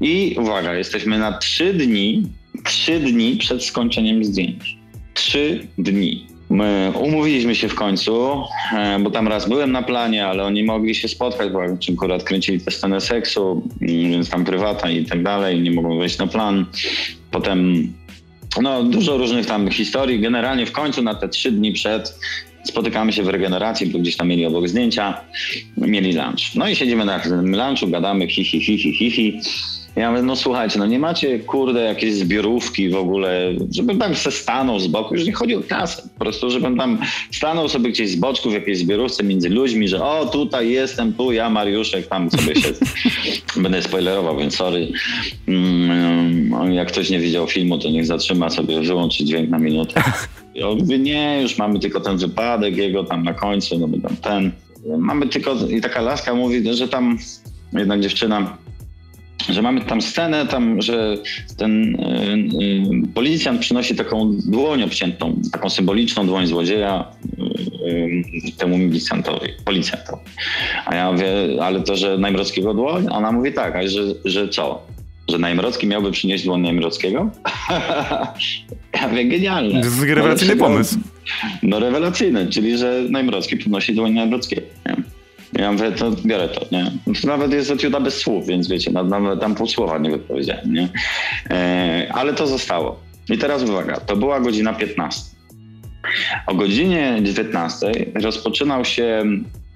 [0.00, 2.22] i uwaga, jesteśmy na trzy dni,
[2.64, 4.76] trzy dni przed skończeniem zdjęć.
[5.14, 6.26] Trzy dni.
[6.50, 8.42] My umówiliśmy się w końcu,
[8.76, 11.60] e, bo tam raz byłem na planie, ale oni mogli się spotkać, bo
[11.92, 16.18] akurat kręcili tę scenę seksu, mm, więc tam prywata i tak dalej, nie mogłem wejść
[16.18, 16.66] na plan.
[17.30, 17.88] Potem
[18.62, 20.20] no, dużo różnych tam historii.
[20.20, 22.18] Generalnie w końcu na te trzy dni przed
[22.66, 25.20] spotykamy się w regeneracji, bo gdzieś tam mieli obok zdjęcia,
[25.76, 26.54] mieli lunch.
[26.54, 29.40] No i siedzimy na tym lunchu, gadamy hi, hi, hi, hi, hi, hi.
[29.96, 34.30] Ja mówię, no słuchajcie, no nie macie, kurde, jakieś zbiorówki w ogóle, żebym tam se
[34.30, 36.98] stanął z boku, już nie chodzi o kasę, po prostu, żebym tam
[37.32, 41.32] stanął sobie gdzieś z boczku w jakiejś zbiorówce między ludźmi, że o, tutaj jestem, tu
[41.32, 42.68] ja, Mariuszek, tam sobie się...
[43.62, 44.88] Będę spoilerował, więc sorry.
[45.48, 50.02] Mm, jak ktoś nie widział filmu, to niech zatrzyma sobie, wyłączy dźwięk na minutę.
[50.54, 54.16] Ja mówię, nie, już mamy tylko ten wypadek jego tam na końcu, no bo tam
[54.16, 54.52] ten.
[54.98, 57.18] Mamy tylko, i taka laska mówi, że tam
[57.72, 58.56] jednak dziewczyna
[59.48, 61.16] że mamy tam scenę, tam, że
[61.56, 61.98] ten y,
[63.08, 67.04] y, policjant przynosi taką dłoń obciętą, taką symboliczną dłoń złodzieja
[67.86, 70.22] y, temu milicjantowi, policjantowi.
[70.86, 71.26] A ja mówię,
[71.62, 73.06] ale to, że Najmrockiego dłoń?
[73.10, 74.86] Ona mówi tak, a że, że co?
[75.28, 77.30] Że Najmrocki miałby przynieść dłoń Najmrockiego?
[79.00, 79.80] ja mówię, genialne.
[79.80, 80.98] To jest rewelacyjny no, pomysł.
[81.62, 84.62] No rewelacyjny, czyli że Najmrocki przynosi dłoń Najmrockiego.
[84.86, 84.95] Nie?
[85.58, 86.90] Ja mówię, to biorę to, nie?
[87.22, 90.88] To nawet jest etiuda bez słów, więc wiecie, nawet tam pół słowa nie wypowiedziałem, nie?
[91.50, 93.00] E, ale to zostało.
[93.30, 95.36] I teraz uwaga, to była godzina 15.
[96.46, 99.24] O godzinie 19 rozpoczynał się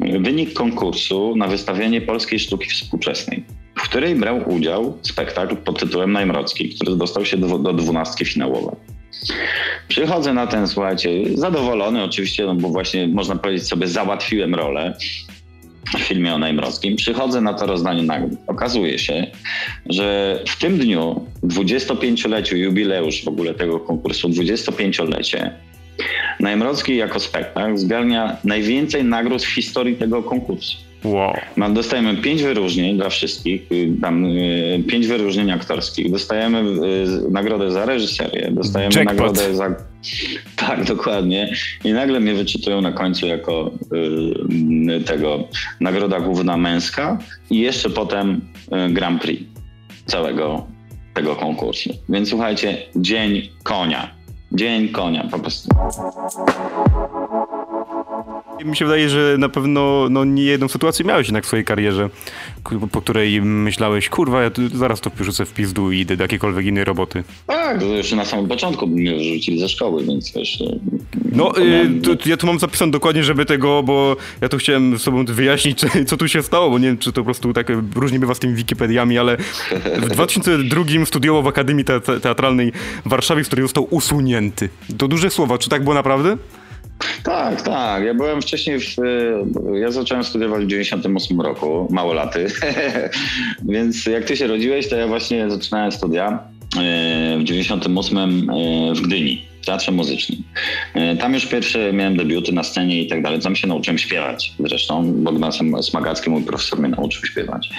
[0.01, 6.69] wynik konkursu na wystawienie polskiej sztuki współczesnej, w której brał udział spektakl pod tytułem Najmrocki,
[6.69, 8.77] który dostał się do, do dwunastki finałowej.
[9.89, 14.97] Przychodzę na ten, słuchajcie, zadowolony oczywiście, no bo właśnie można powiedzieć sobie załatwiłem rolę
[15.97, 18.33] w filmie o Najmrockim, przychodzę na to rozdanie nagród.
[18.47, 19.27] Okazuje się,
[19.87, 25.51] że w tym dniu, 25-leciu, jubileusz w ogóle tego konkursu, 25-lecie,
[26.41, 30.77] Najmrocki jako spektakl zgarnia najwięcej nagród w historii tego konkursu.
[31.05, 31.35] Wow.
[31.71, 36.11] Dostajemy pięć wyróżnień dla wszystkich, y, tam y, pięć wyróżnień aktorskich.
[36.11, 39.17] Dostajemy y, nagrodę za reżyserię, dostajemy Jackpot.
[39.17, 39.75] nagrodę za.
[40.57, 41.53] Tak, dokładnie.
[41.85, 43.71] I nagle mnie wyczytują na końcu jako
[45.07, 45.49] tego
[45.81, 47.19] nagroda główna męska
[47.51, 48.41] i jeszcze potem
[48.91, 49.43] Grand Prix
[50.07, 50.67] całego
[51.15, 51.91] tego konkursu.
[52.09, 54.11] Więc słuchajcie, dzień konia.
[54.53, 55.69] Dzień konia po prostu.
[58.65, 62.11] Mi się wydaje, że na pewno no, nie jedną sytuację miałeś jednak w swojej karierze,
[62.93, 66.85] po której myślałeś, kurwa, ja zaraz to wyrzucę w pizdu i idę do jakiejkolwiek innej
[66.85, 67.25] roboty.
[67.47, 70.61] Tak, jeszcze na samym początku mnie wyrzucili ze szkoły, więc wiesz...
[70.61, 70.79] E,
[71.33, 75.25] no, y, to, ja tu mam zapisane dokładnie, żeby tego, bo ja tu chciałem sobą
[75.25, 78.35] wyjaśnić, co tu się stało, bo nie wiem, czy to po prostu tak różnie bywa
[78.35, 79.37] z tymi Wikipediami, ale
[79.97, 81.85] w 2002 studiował w Akademii
[82.23, 82.73] Teatralnej
[83.07, 84.69] w Warszawie, z której został usunięty.
[84.99, 86.37] To duże słowa, czy tak było naprawdę?
[87.23, 88.05] Tak, tak.
[88.05, 88.97] Ja byłem wcześniej, w,
[89.75, 92.47] ja zacząłem studiować w 98 roku, mało laty,
[93.73, 96.39] więc jak ty się rodziłeś, to ja właśnie zaczynałem studia
[96.79, 100.43] e, w 98 e, w Gdyni teatrze muzycznym.
[100.95, 103.41] E, tam już pierwsze miałem debiuty na scenie i tak dalej.
[103.41, 105.13] Tam się nauczyłem śpiewać zresztą.
[105.13, 107.71] Bogdan Smagacki, mój profesor, mnie nauczył śpiewać.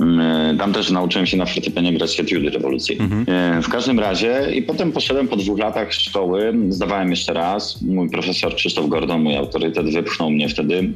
[0.00, 3.04] E, tam też nauczyłem się na fortepianie grać etiudy rewolucyjne.
[3.04, 3.24] Mhm.
[3.58, 7.82] E, w każdym razie i potem poszedłem po dwóch latach szkoły, zdawałem jeszcze raz.
[7.82, 10.92] Mój profesor Krzysztof Gordon, mój autorytet, wypchnął mnie wtedy.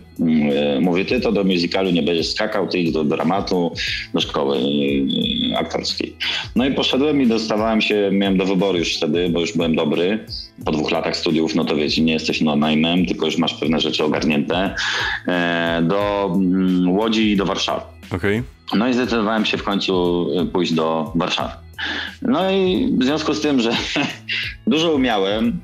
[0.81, 3.73] Mówi, ty to do musicalu nie będziesz skakał, ty idź do dramatu,
[4.15, 4.59] do szkoły
[5.59, 6.13] aktorskiej.
[6.57, 10.16] No i poszedłem i dostawałem się, miałem do wyboru już wtedy, bo już byłem dobry
[10.65, 13.81] po dwóch latach studiów, no to wiecie, nie jesteś no najmem, tylko już masz pewne
[13.81, 14.75] rzeczy ogarnięte,
[15.29, 17.83] e, do mm, Łodzi i do Warszawy.
[18.11, 18.43] Okay.
[18.75, 21.53] No i zdecydowałem się w końcu e, pójść do Warszawy.
[22.23, 23.71] No i w związku z tym, że
[24.67, 25.61] dużo umiałem,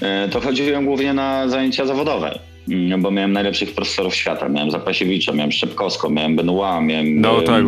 [0.00, 2.38] e, to chodziłem głównie na zajęcia zawodowe.
[2.68, 4.48] No bo miałem najlepszych profesorów świata.
[4.48, 7.20] Miałem Zapasiewicza, miałem Szczepkowską, miałem Benoit, miałem...
[7.20, 7.64] No tak,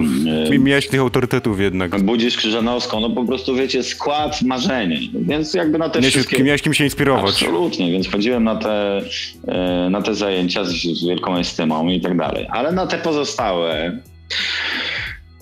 [0.50, 2.02] e, miałeś tych autorytetów jednak.
[2.02, 5.10] Budzisz Krzyżanowską, no po prostu wiecie, skład marzeń.
[5.14, 6.44] Więc jakby na te miałeś, wszystkie...
[6.44, 7.42] Miałeś kim się inspirować.
[7.42, 9.02] Absolutnie, więc chodziłem na te,
[9.48, 12.46] e, na te zajęcia z, z wielką estymą i tak dalej.
[12.50, 13.98] Ale na te pozostałe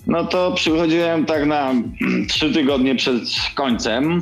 [0.07, 1.73] no to przychodziłem tak na
[2.29, 3.23] trzy tygodnie przed
[3.55, 4.21] końcem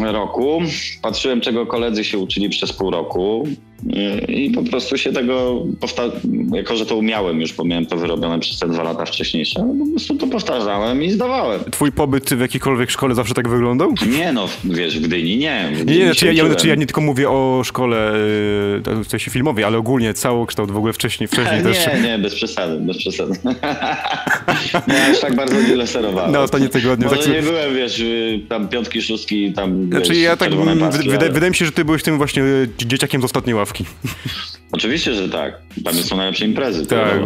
[0.00, 0.62] roku.
[1.02, 3.48] Patrzyłem, czego koledzy się uczyli przez pół roku.
[4.28, 5.62] I po prostu się tego,
[6.52, 9.90] jako że to umiałem już, bo miałem to wyrobione przez te dwa lata wcześniejsze, po
[9.90, 11.60] prostu to powtarzałem i zdawałem.
[11.70, 13.94] Twój pobyt w jakiejkolwiek szkole zawsze tak wyglądał?
[14.18, 15.70] Nie no, wiesz, w Gdyni nie.
[15.74, 18.12] W Gdyni nie, znaczy ja, ja, znaczy ja nie tylko mówię o szkole
[18.86, 21.86] yy, w sensie filmowej, ale ogólnie całokształt w ogóle wcześniej, wcześniej nie, też.
[21.86, 23.32] Nie, nie, bez przesady, bez przesady.
[24.88, 26.32] nie, aż tak bardzo wiele serowałem.
[26.32, 27.06] Na ostatnie tygodnie.
[27.06, 30.50] Może tak nie byłem, wiesz, y, tam piątki, szóstki, tam Znaczy wiesz, ja tak,
[31.08, 32.42] wydaje, wydaje mi się, że ty byłeś tym właśnie
[32.78, 33.65] dzieciakiem z ostatniej ławki.
[34.72, 35.62] Oczywiście, że tak.
[35.84, 36.86] Tam są najlepsze imprezy.
[36.86, 37.20] Tak.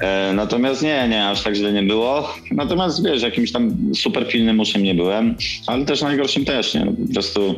[0.00, 2.34] E, natomiast nie, nie, aż tak źle nie było.
[2.50, 5.34] Natomiast wiesz, jakimś tam super pilnym uczniem nie byłem,
[5.66, 6.84] ale też najgorszym też, nie?
[6.84, 7.54] No, po prostu,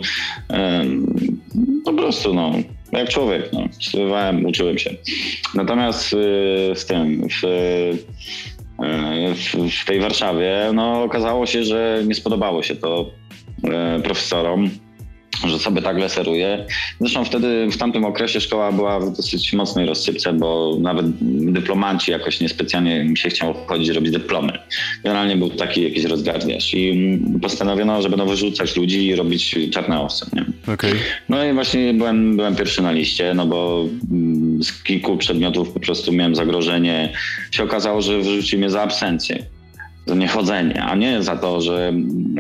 [0.51, 0.85] e,
[1.85, 2.53] po prostu, no.
[2.93, 3.69] jak człowiek, no.
[3.81, 4.91] Studiowałem, uczyłem się.
[5.55, 6.17] Natomiast y,
[6.77, 7.99] w tym, w, y,
[9.71, 13.11] w, tej Warszawie, no okazało się, że nie spodobało się to
[13.99, 14.71] y, profesorom
[15.49, 16.67] że sobie tak leseruje.
[17.01, 21.07] Zresztą wtedy w tamtym okresie szkoła była w dosyć mocnej rozsypce, bo nawet
[21.53, 24.53] dyplomanci jakoś niespecjalnie mi się chciało wchodzić robić dyplomy.
[25.05, 30.27] Generalnie był taki jakiś rozgardiasz i postanowiono, że będą wyrzucać ludzi i robić czarne owce.
[30.33, 30.75] Nie?
[30.75, 30.93] Okay.
[31.29, 35.81] No i właśnie byłem, byłem pierwszy na liście, no bo mm, z kilku przedmiotów po
[35.81, 37.13] prostu miałem zagrożenie.
[37.51, 39.54] Się okazało, że wyrzucili mnie za absencję
[40.07, 41.93] za niechodzenie, a nie za to, że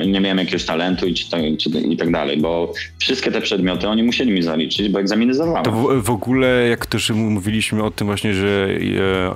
[0.07, 4.03] nie miałem jakiegoś talentu i, czy, czy, i tak dalej, bo wszystkie te przedmioty oni
[4.03, 5.65] musieli mi zaliczyć, bo egzaminy zdawałem.
[5.65, 8.69] To w, w, ogóle, jak też mówiliśmy o tym właśnie, że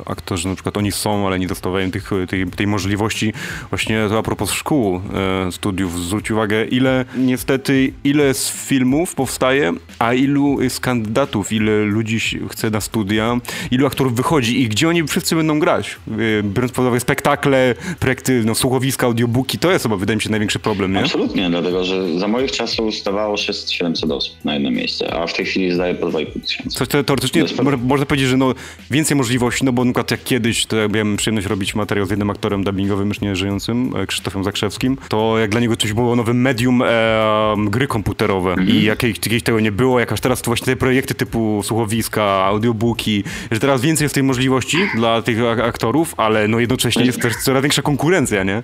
[0.05, 3.33] e, aktorzy na przykład oni są, ale nie dostawają tych, tej, tej możliwości,
[3.71, 5.01] właśnie to a propos szkół,
[5.47, 11.83] e, studiów, zwróć uwagę, ile niestety, ile z filmów powstaje, a ilu z kandydatów, ile
[11.85, 16.73] ludzi chce na studia, ilu aktorów wychodzi i gdzie oni wszyscy będą grać, e, biorąc
[16.73, 20.59] pod uwagę spektakle, pre projekty, no, słuchowiska, audiobooki, to jest chyba, wydaje mi się, największy
[20.59, 21.01] problem, nie?
[21.01, 25.47] Absolutnie, dlatego że za moich czasów stawało 600-700 osób na jedno miejsce, a w tej
[25.47, 26.79] chwili zdaje po 2,5 tysiąca.
[26.79, 27.45] Coś teoretycznie
[27.83, 28.55] można powiedzieć, że no,
[28.91, 32.11] więcej możliwości, no bo na przykład jak kiedyś, to jak miałem przyjemność robić materiał z
[32.11, 36.17] jednym aktorem dubbingowym, już nie żyjącym, e, Krzysztofem Zakrzewskim, to jak dla niego coś było
[36.17, 38.71] nowym medium e, gry komputerowe mm -hmm.
[38.71, 42.23] i jakieś, kiedyś tego nie było, jak aż teraz to właśnie te projekty typu słuchowiska,
[42.25, 47.37] audiobooki, że teraz więcej jest tej możliwości dla tych aktorów, ale no jednocześnie jest też
[47.37, 48.63] coraz większa konkurencja konkurencja, nie?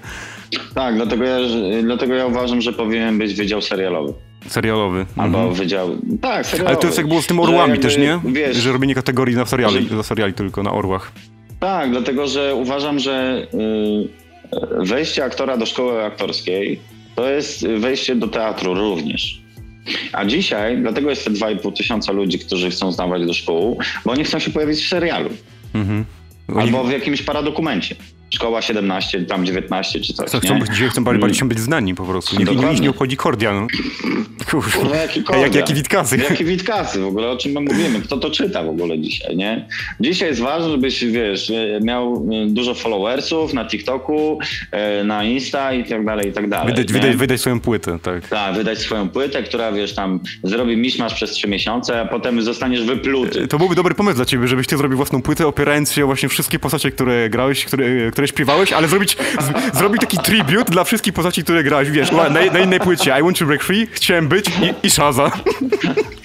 [0.75, 1.39] Tak, dlatego ja,
[1.83, 4.13] dlatego ja uważam, że powinien być wydział serialowy.
[4.49, 5.07] Serialowy.
[5.17, 5.55] Albo mhm.
[5.55, 5.97] wydział.
[6.21, 6.69] Tak, serialowy.
[6.69, 8.21] Ale to jest jak było z tym orłami jakby, też, nie?
[8.25, 10.03] Wiesz, że robienie kategorii na seriali, że...
[10.03, 11.13] seriali tylko, na orłach.
[11.61, 13.47] Tak, dlatego że uważam, że
[14.83, 16.81] y, wejście aktora do szkoły aktorskiej
[17.15, 19.43] to jest wejście do teatru również.
[20.13, 24.25] A dzisiaj, dlatego jest te 2,5 tysiąca ludzi, którzy chcą zdawać do szkół, bo oni
[24.25, 25.31] chcą się pojawić w serialu.
[25.75, 26.05] Mhm.
[26.57, 27.97] Albo w jakimś paradokumencie
[28.31, 30.31] szkoła 17, tam 19 czy coś.
[30.31, 30.65] Co, chcą, nie?
[30.73, 32.37] Dzisiaj chcą bardziej się być znani po prostu.
[32.39, 33.53] Nie, nikt nie obchodzi kordia.
[33.53, 33.67] No.
[34.51, 35.43] Kurwa, jaki kordia?
[35.43, 36.17] Jak, jaki witkazy.
[36.17, 38.01] Jaki witkazy w ogóle, o czym my mówimy?
[38.01, 39.69] Kto to czyta w ogóle dzisiaj, nie?
[40.01, 44.39] Dzisiaj jest ważne, żebyś, wiesz, miał e, dużo followersów na TikToku,
[44.71, 46.75] e, na Insta i tak dalej, i tak dalej.
[46.75, 48.29] Wydać, wydać, wydać swoją płytę, tak.
[48.29, 52.85] Tak, wydać swoją płytę, która, wiesz, tam zrobi miszmasz przez trzy miesiące, a potem zostaniesz
[52.85, 53.49] wypluty.
[53.49, 56.29] To byłby dobry pomysł dla ciebie, żebyś ty zrobił własną płytę, opierając się o właśnie
[56.29, 61.13] wszystkie postacie, które grałeś, które, które śpiewałeś, ale zrobić, z, zrobić taki tribute dla wszystkich
[61.13, 63.17] postaci, które grałeś, wiesz, na, na innej płycie.
[63.21, 65.31] I want to break free, chciałem być i, i Shaza.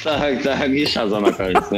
[0.03, 1.75] Tak, tak, i Shaza na końcu.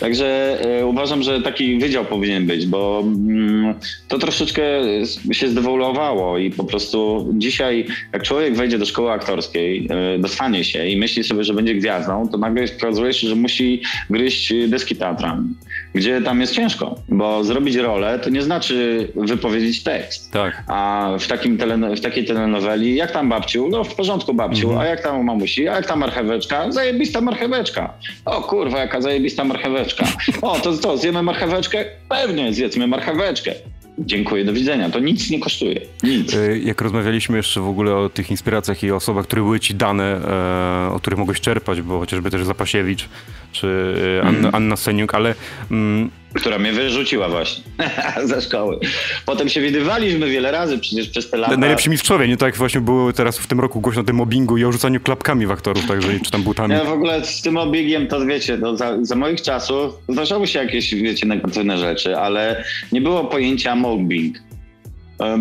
[0.00, 3.74] Także e, uważam, że taki wydział powinien być, bo mm,
[4.08, 4.62] to troszeczkę
[5.32, 10.86] się zdewoluowało i po prostu dzisiaj, jak człowiek wejdzie do szkoły aktorskiej, e, dostanie się
[10.86, 15.48] i myśli sobie, że będzie gwiazdą, to nagle okazuje się, że musi gryźć deski teatralne,
[15.94, 20.32] gdzie tam jest ciężko, bo zrobić rolę to nie znaczy wypowiedzieć tekst.
[20.32, 20.62] Tak.
[20.66, 23.68] A w, takim tele, w takiej telenoweli, jak tam babciu?
[23.68, 24.80] No w porządku babciu, mhm.
[24.80, 25.68] a jak tam mamusi?
[25.68, 26.72] A jak ta marcheweczka?
[26.72, 27.51] Zajebista marcheweczka.
[28.24, 30.06] O kurwa, jaka zajebista marcheweczka.
[30.42, 31.84] O, to co, zjemy marcheweczkę?
[32.08, 33.54] Pewnie, zjedzmy marcheweczkę.
[33.98, 34.90] Dziękuję, do widzenia.
[34.90, 35.80] To nic nie kosztuje.
[36.02, 36.34] Nic.
[36.34, 40.04] E, jak rozmawialiśmy jeszcze w ogóle o tych inspiracjach i osobach, które były ci dane,
[40.04, 43.08] e, o których mogłeś czerpać, bo chociażby też Zapasiewicz
[43.52, 44.54] czy e, Anna, mm.
[44.54, 45.34] Anna Seniuk, ale
[45.70, 47.64] mm, która mnie wyrzuciła właśnie
[48.24, 48.78] ze szkoły.
[49.26, 51.56] Potem się widywaliśmy wiele razy przecież przez te lata.
[51.56, 54.64] Najlepsi mistrzowie, nie tak właśnie było teraz w tym roku głośno o tym mobbingu i
[54.64, 56.74] o rzucaniu klapkami w aktorów, także czy tam butami.
[56.74, 60.58] Ja w ogóle z tym mobbingiem to wiecie, no, za, za, moich czasów zdarzały się
[60.58, 64.38] jakieś, wiecie, negatywne rzeczy, ale nie było pojęcia mobbing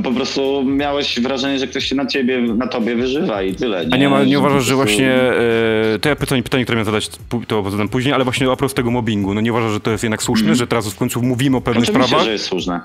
[0.03, 3.85] po prostu miałeś wrażenie, że ktoś się na ciebie, na tobie wyżywa i tyle.
[3.85, 3.93] Nie?
[3.93, 7.09] A nie, ma, nie uważasz, że właśnie, e, to ja pytanie, pytanie, które miałem zadać,
[7.47, 10.03] to zadam później, ale właśnie a propos tego mobbingu, no nie uważasz, że to jest
[10.03, 10.55] jednak słuszne, mm.
[10.55, 12.25] że teraz w końcu mówimy o pewnych Oczywiście, sprawach?
[12.25, 12.81] że jest słuszne.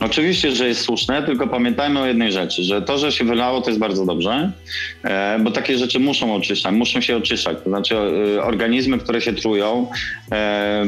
[0.00, 3.70] Oczywiście, że jest słuszne, tylko pamiętajmy o jednej rzeczy, że to, że się wylało, to
[3.70, 4.52] jest bardzo dobrze,
[5.04, 7.58] e, bo takie rzeczy muszą oczyszczać, muszą się oczyszczać.
[7.64, 9.86] To znaczy e, organizmy, które się trują,
[10.32, 10.84] e,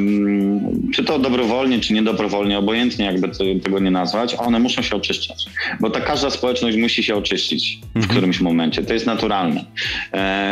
[0.94, 3.28] czy to dobrowolnie, czy niedobrowolnie, obojętnie jakby
[3.62, 5.44] tego nie nazwać, one muszą się oczyszczać,
[5.80, 8.10] bo ta każda społeczność musi się oczyścić w mhm.
[8.10, 8.82] którymś momencie.
[8.82, 9.64] To jest naturalne.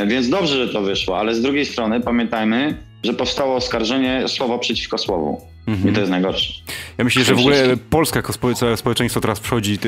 [0.06, 4.98] Więc dobrze, że to wyszło, ale z drugiej strony pamiętajmy, że powstało oskarżenie słowo przeciwko
[4.98, 5.53] słowu.
[5.66, 5.90] Mhm.
[5.90, 6.52] I to jest najgorsze.
[6.98, 8.32] Ja myślę, że w ogóle Polska jako
[8.76, 9.78] społeczeństwo teraz przechodzi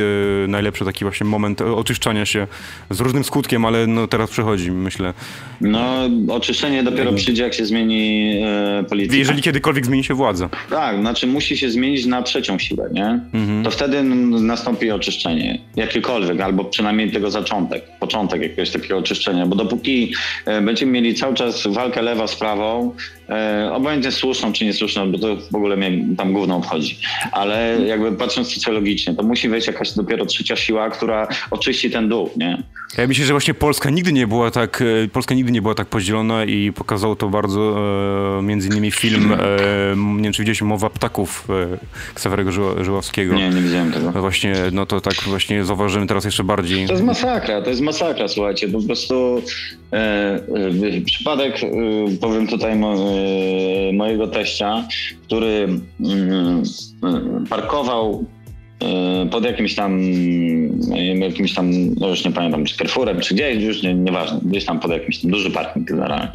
[0.44, 2.46] e, najlepszy taki właśnie moment oczyszczania się
[2.90, 5.14] z różnym skutkiem, ale no teraz przechodzi, myślę.
[5.60, 9.16] No, oczyszczenie dopiero przyjdzie, jak się zmieni e, polityka.
[9.16, 10.48] Jeżeli kiedykolwiek zmieni się władza.
[10.70, 13.20] Tak, znaczy musi się zmienić na trzecią siłę, nie?
[13.34, 13.64] Mhm.
[13.64, 20.14] To wtedy nastąpi oczyszczenie, jakiekolwiek, albo przynajmniej tego zaczątek, początek jakiegoś takiego oczyszczenia, bo dopóki
[20.44, 22.94] e, będziemy mieli cały czas walkę lewa z prawą,
[23.28, 26.98] e, obojętnie słuszną czy niesłuszną, bo to w ogóle mnie tam główną obchodzi,
[27.32, 32.30] ale jakby patrząc socjologicznie, to musi wejść jakaś dopiero trzecia siła, która oczyści ten dół,
[32.36, 32.62] nie?
[32.98, 35.86] Ja myślę, że właśnie Polska nigdy nie była tak, e, Polska nigdy nie była tak
[35.88, 37.76] podzielona i pokazał to bardzo
[38.38, 39.36] e, między innymi film, e,
[39.96, 41.78] nie wiem czy widzieliście, Mowa Ptaków e,
[42.14, 42.52] Ksawerego
[42.84, 43.34] Żyłowskiego.
[43.34, 44.12] Nie, nie widziałem tego.
[44.12, 46.86] Właśnie, no to tak właśnie zauważymy teraz jeszcze bardziej.
[46.86, 49.42] To jest masakra, to jest masakra, słuchajcie, po prostu
[49.92, 51.60] e, e, przypadek,
[52.20, 52.76] powiem tutaj
[53.92, 54.88] mojego teścia,
[55.26, 55.68] który
[56.00, 56.62] mm,
[57.50, 58.35] parkował E,
[59.30, 60.00] pod jakimś tam,
[61.14, 64.80] jakimś tam, no już nie pamiętam, czy Carrefourem, czy gdzieś, już nie, nieważne, gdzieś tam
[64.80, 66.28] pod jakimś tam duży parking generalnie.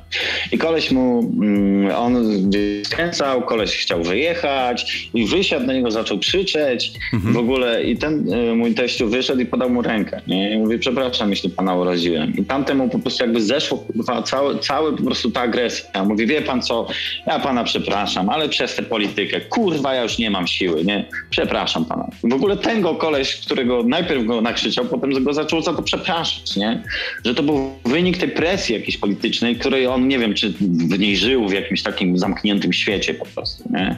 [0.52, 6.20] I koleś mu, mm, on gdzieś skręcał, koleś chciał wyjechać i wysiadł na niego, zaczął
[6.20, 7.34] krzyczeć mhm.
[7.34, 10.54] w ogóle i ten e, mój teściu wyszedł i podał mu rękę, nie?
[10.54, 12.34] I mówi, przepraszam, jeśli pana uraziłem.
[12.38, 13.86] I tamtemu po prostu jakby zeszło
[14.26, 16.04] cały, cały po prostu ta agresja.
[16.06, 16.88] Mówi, wie pan co,
[17.28, 21.06] ja pana przepraszam, ale przez tę politykę, kurwa, ja już nie mam siły, nie?
[21.30, 25.74] Przepraszam pana w ogóle ten go koleś, którego najpierw go nakrzyczał, potem go zaczął za
[25.74, 26.84] to przepraszać, nie?
[27.26, 31.18] Że to był wynik tej presji jakiejś politycznej, której on, nie wiem, czy w niej
[31.18, 33.96] żył w jakimś takim zamkniętym świecie po prostu, nie?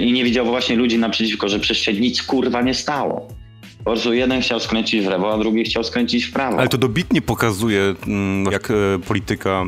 [0.00, 3.39] I nie widział właśnie ludzi naprzeciwko, że przecież się nic kurwa nie stało.
[3.84, 6.58] Po prostu jeden chciał skręcić w lewo, a drugi chciał skręcić w prawo.
[6.58, 8.74] Ale to dobitnie pokazuje, mm, jak e,
[9.08, 9.64] polityka,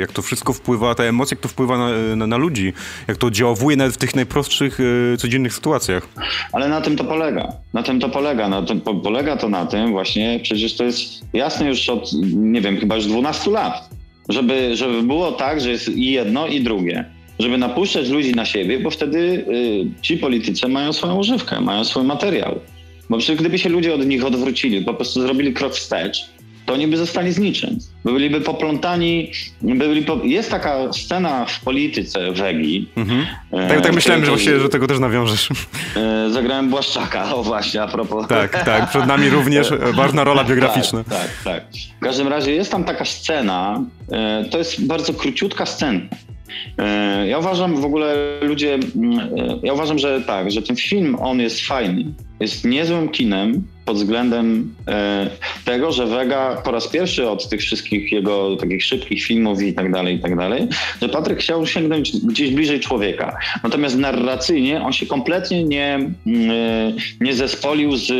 [0.00, 2.72] jak to wszystko wpływa, ta emocja, jak to wpływa na, na, na ludzi,
[3.08, 6.08] jak to działuje nawet w tych najprostszych, e, codziennych sytuacjach.
[6.52, 7.52] Ale na tym to polega.
[7.72, 8.48] Na tym to polega.
[8.48, 11.00] Na tym, polega to na tym właśnie, przecież to jest
[11.32, 13.90] jasne już od, nie wiem, chyba już 12 lat,
[14.28, 17.04] żeby, żeby było tak, że jest i jedno, i drugie
[17.38, 22.04] żeby napuszczać ludzi na siebie, bo wtedy y, ci politycy mają swoją używkę, mają swój
[22.04, 22.60] materiał.
[23.12, 26.24] Bo przecież gdyby się ludzie od nich odwrócili, po prostu zrobili krok wstecz,
[26.66, 27.78] to oni by zostali z niczym.
[28.04, 29.32] Byliby poplątani,
[29.62, 30.20] byli po...
[30.24, 32.88] jest taka scena w polityce Wegi.
[32.96, 33.26] Mhm.
[33.52, 35.48] E, tak, tak myślałem, że właśnie, że tego też nawiążesz.
[35.96, 38.28] E, zagrałem Błaszczaka, o właśnie, a propos.
[38.28, 41.04] Tak, tak, przed nami również ważna rola biograficzna.
[41.04, 41.64] tak, tak, tak.
[41.96, 46.00] W każdym razie jest tam taka scena, e, to jest bardzo króciutka scena.
[46.78, 51.16] E, ja uważam w ogóle ludzie, mm, e, ja uważam, że tak, że ten film
[51.20, 52.04] on jest fajny,
[52.40, 55.30] jest niezłym kinem pod względem e,
[55.64, 59.92] tego, że Vega po raz pierwszy od tych wszystkich jego takich szybkich filmów i tak
[59.92, 60.68] dalej, i tak dalej,
[61.02, 63.36] że Patryk chciał sięgnąć gdzieś bliżej człowieka.
[63.62, 66.12] Natomiast narracyjnie on się kompletnie nie, mm,
[67.20, 68.12] nie zespolił z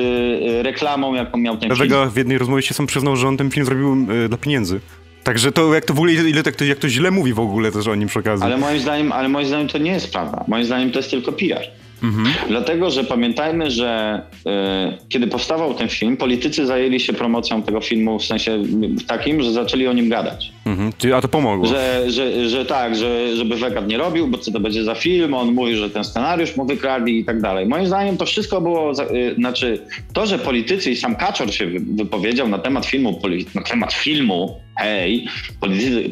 [0.64, 1.90] reklamą, jaką miał ten Vega film.
[1.90, 4.80] Vega w jednej rozmowie się sam przyznał, że on ten film zrobił dla pieniędzy.
[5.24, 7.72] Także to jak to w ogóle, ile tak to, jak to źle mówi w ogóle
[7.72, 8.46] też o nim przy okazji.
[8.46, 10.44] Ale moim zdaniem, ale moim zdaniem to nie jest prawda.
[10.48, 11.62] Moim zdaniem to jest tylko PR.
[12.02, 12.26] Mhm.
[12.48, 18.18] Dlatego, że pamiętajmy, że y, kiedy powstawał ten film, politycy zajęli się promocją tego filmu
[18.18, 18.62] w sensie
[19.06, 20.52] takim, że zaczęli o nim gadać.
[20.66, 20.92] Mhm.
[21.14, 21.66] A to pomogło.
[21.66, 25.34] Że, że, że tak, że, żeby Wegat nie robił, bo co to będzie za film,
[25.34, 27.66] on mówi, że ten scenariusz mu wykradli i tak dalej.
[27.66, 29.78] Moim zdaniem to wszystko było, y, znaczy
[30.12, 33.20] to, że politycy i sam Kaczor się wypowiedział na temat filmu,
[33.54, 35.26] na temat filmu, hej,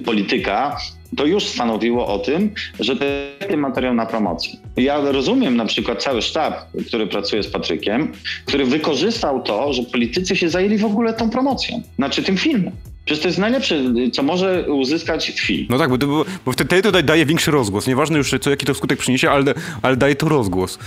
[0.04, 0.76] polityka,
[1.16, 4.52] to już stanowiło o tym, że jest materiał na promocję.
[4.76, 6.54] Ja rozumiem na przykład cały sztab,
[6.86, 8.12] który pracuje z Patrykiem,
[8.44, 12.72] który wykorzystał to, że politycy się zajęli w ogóle tą promocją, znaczy tym filmem.
[13.04, 13.82] Przecież to jest najlepsze,
[14.12, 15.66] co może uzyskać film.
[15.70, 17.86] No tak, bo, to, bo wtedy to daje większy rozgłos.
[17.86, 20.78] Nieważne już, co, jaki to skutek przyniesie, ale, ale daje to rozgłos.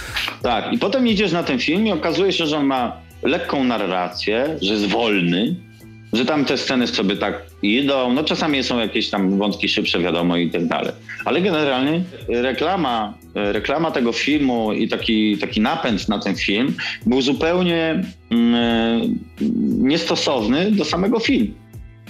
[0.42, 4.58] Tak, i potem idziesz na ten film i okazuje się, że on ma lekką narrację,
[4.62, 5.56] że jest wolny,
[6.14, 10.38] że tam te sceny sobie tak idą, no czasami są jakieś tam wątki szybsze, wiadomo
[10.38, 10.92] i tak dalej.
[11.26, 16.74] Ale generalnie reklama, reklama tego filmu i taki, taki napęd na ten film
[17.06, 19.20] był zupełnie mm,
[19.82, 21.64] niestosowny do samego filmu.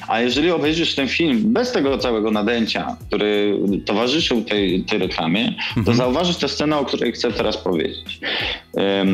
[0.08, 5.80] A jeżeli obejrzysz ten film bez tego całego nadęcia, który towarzyszył tej, tej reklamie, to
[5.80, 5.97] mhm.
[5.97, 8.20] zauważysz tę scenę, o której chcę teraz powiedzieć.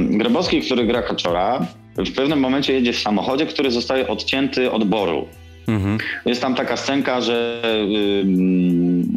[0.10, 1.68] Grabowski, który gra Kaczora,
[2.06, 5.28] w pewnym momencie jedzie w samochodzie, który zostaje odcięty od boru.
[5.68, 5.98] Mhm.
[6.26, 7.62] Jest tam taka scenka, że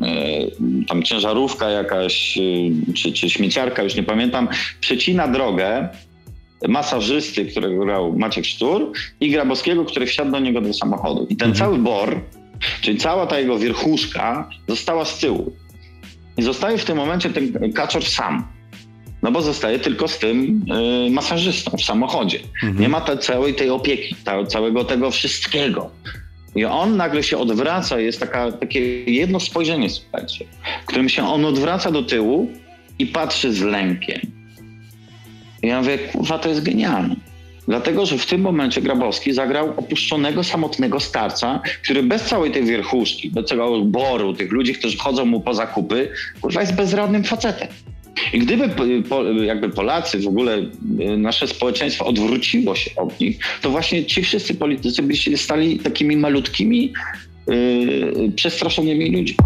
[0.05, 4.49] y, tam ciężarówka jakaś, y, czy, czy śmieciarka, już nie pamiętam,
[4.81, 5.89] przecina drogę
[6.69, 11.27] masażysty, którego grał Maciek Sztur i Grabowskiego, który wsiadł do niego do samochodu.
[11.31, 11.55] I ten mhm.
[11.55, 12.21] cały bor,
[12.81, 15.53] czyli cała ta jego wierchuszka została z tyłu.
[16.37, 18.45] I zostaje w tym momencie ten kaczor sam.
[19.23, 20.65] No bo zostaje tylko z tym
[21.07, 22.39] y, masażystą w samochodzie.
[22.63, 22.81] Mhm.
[22.81, 25.91] Nie ma ta całej tej opieki, ta, całego tego wszystkiego.
[26.55, 30.45] I on nagle się odwraca, jest taka, takie jedno spojrzenie, słuchajcie,
[30.87, 32.51] którym się on odwraca do tyłu
[32.99, 34.21] i patrzy z lękiem.
[35.63, 37.17] I ja mówię, kurwa, to jest genialne.
[37.69, 43.31] Dlatego, że w tym momencie Grabowski zagrał opuszczonego, samotnego starca, który bez całej tej wierchuszki,
[43.31, 46.09] bez całego boru tych ludzi, którzy wchodzą mu po zakupy,
[46.41, 47.69] kurwa jest bezradnym facetem.
[48.33, 48.71] I gdyby
[49.45, 54.55] jakby Polacy, w ogóle y, nasze społeczeństwo odwróciło się od nich, to właśnie ci wszyscy
[54.55, 56.93] politycy by się stali takimi malutkimi,
[57.47, 59.37] yy, przestraszonymi ludźmi.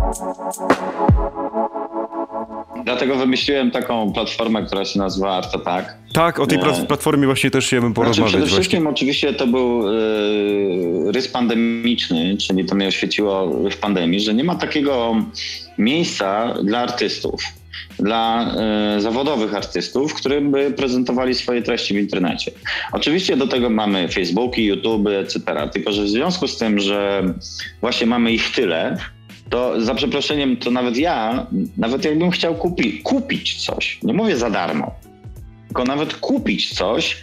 [2.84, 5.94] Dlatego wymyśliłem taką platformę, która się nazywa Art Attack.
[6.12, 8.30] Tak, o tej e, platformie właśnie też chciałbym porozmawiać.
[8.30, 14.20] Znaczy przede wszystkim oczywiście to był yy, rys pandemiczny, czyli to mnie oświeciło w pandemii,
[14.20, 15.16] że nie ma takiego
[15.78, 17.42] miejsca dla artystów
[17.98, 18.54] dla
[18.96, 22.50] y, zawodowych artystów, którym by prezentowali swoje treści w internecie.
[22.92, 25.40] Oczywiście do tego mamy Facebooki, YouTube, etc.
[25.72, 27.24] Tylko, że w związku z tym, że
[27.80, 28.96] właśnie mamy ich tyle,
[29.50, 31.46] to za przeproszeniem, to nawet ja,
[31.76, 34.94] nawet jakbym chciał kupi, kupić coś, nie mówię za darmo,
[35.66, 37.22] tylko nawet kupić coś,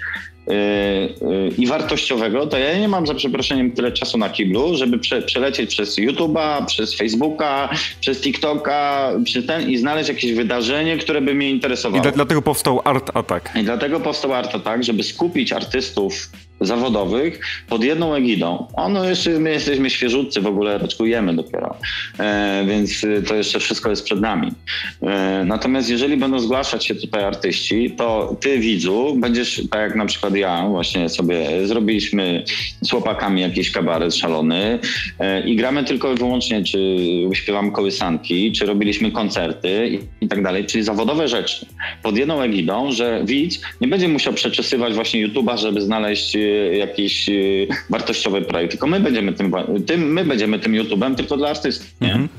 [1.58, 5.70] i wartościowego, to ja nie mam za przeproszeniem tyle czasu na kiblu, żeby prze, przelecieć
[5.70, 7.70] przez YouTube'a, przez Facebooka,
[8.00, 12.10] przez TikToka, przez ten i znaleźć jakieś wydarzenie, które by mnie interesowało.
[12.10, 13.56] I dlatego powstał Art Attack.
[13.56, 16.30] I dlatego powstał Art Attack, żeby skupić artystów
[16.62, 17.40] zawodowych
[17.70, 18.68] pod jedną egidą.
[18.74, 21.76] Ono jeszcze, my jesteśmy świeżutcy, w ogóle raczkujemy dopiero,
[22.20, 24.52] e, więc y, to jeszcze wszystko jest przed nami.
[25.02, 30.06] E, natomiast jeżeli będą zgłaszać się tutaj artyści, to ty widzu będziesz, tak jak na
[30.06, 32.44] przykład ja właśnie sobie zrobiliśmy
[32.82, 34.80] z chłopakami jakiś kabaret szalony
[35.20, 36.98] e, i gramy tylko i wyłącznie, czy
[37.34, 41.66] śpiewamy kołysanki, czy robiliśmy koncerty i, i tak dalej, czyli zawodowe rzeczy
[42.04, 46.38] pod jedną egidą, że widz nie będzie musiał przeczesywać właśnie YouTube'a, żeby znaleźć
[46.78, 49.54] jakiś y, wartościowy projekt, tylko my będziemy tym,
[49.88, 51.96] tym, my będziemy tym YouTube'em tylko dla artystów.
[52.02, 52.30] Mhm.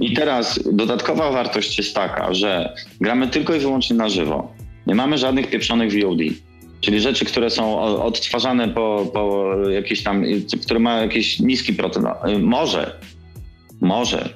[0.00, 4.52] I teraz dodatkowa wartość jest taka, że gramy tylko i wyłącznie na żywo.
[4.86, 6.18] Nie mamy żadnych pieprzonych VOD.
[6.80, 10.24] Czyli rzeczy, które są odtwarzane po, po jakieś tam,
[10.62, 12.06] które mają jakiś niski procent.
[12.40, 12.98] Może,
[13.80, 14.28] może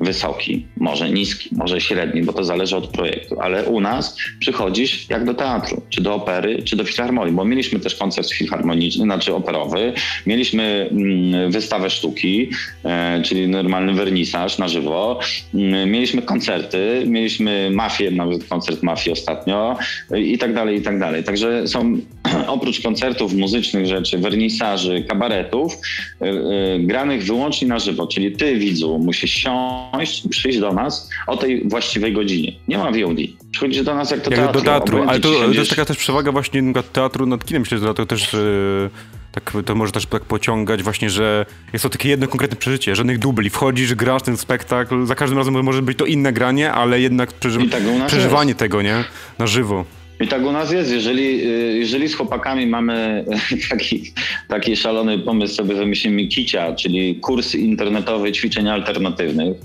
[0.00, 5.24] wysoki, może niski, może średni, bo to zależy od projektu, ale u nas przychodzisz jak
[5.24, 9.92] do teatru, czy do opery, czy do filharmonii, bo mieliśmy też koncert filharmoniczny, znaczy operowy,
[10.26, 12.50] mieliśmy mm, wystawę sztuki,
[12.84, 15.20] e, czyli normalny wernisaż na żywo,
[15.54, 19.78] mm, mieliśmy koncerty, mieliśmy mafię, nawet koncert mafii ostatnio
[20.16, 21.24] i tak dalej, i tak dalej.
[21.24, 21.98] Także są
[22.46, 25.78] oprócz koncertów muzycznych rzeczy, wernisaży, kabaretów,
[26.20, 30.72] e, e, granych wyłącznie na żywo, czyli ty widzu musisz siąść usiąść i przyjść do
[30.72, 32.52] nas o tej właściwej godzinie.
[32.68, 33.18] Nie ma VOD.
[33.50, 34.60] Przychodzisz do nas jak do jak teatru.
[34.60, 36.62] do teatru, ale to, to, jest taka też przewaga właśnie
[36.92, 37.62] teatru nad kinem.
[37.62, 38.32] Myślę, że to też...
[38.32, 38.90] Yy
[39.32, 43.18] tak, to może też tak pociągać właśnie, że jest to takie jedno konkretne przeżycie, żadnych
[43.18, 43.50] dubli.
[43.50, 47.68] Wchodzisz, grasz ten spektakl, za każdym razem może być to inne granie, ale jednak przeży
[47.68, 48.58] tak przeżywanie jest.
[48.58, 49.04] tego, nie?
[49.38, 49.84] Na żywo.
[50.20, 50.92] I tak u nas jest.
[50.92, 53.24] Jeżeli, y, jeżeli z chłopakami mamy
[53.70, 54.12] taki,
[54.48, 59.56] taki szalony pomysł, sobie wymyślimy kicia, czyli kurs internetowy ćwiczeń alternatywnych,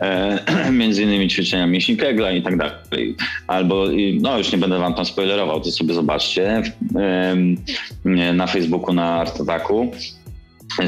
[0.00, 3.16] e, między innymi ćwiczenia mięśni Kegla i tak dalej.
[3.46, 3.86] Albo,
[4.20, 6.62] no już nie będę wam tam spoilerował, to sobie zobaczcie
[6.96, 9.90] e, na Facebooku, na Art Attacku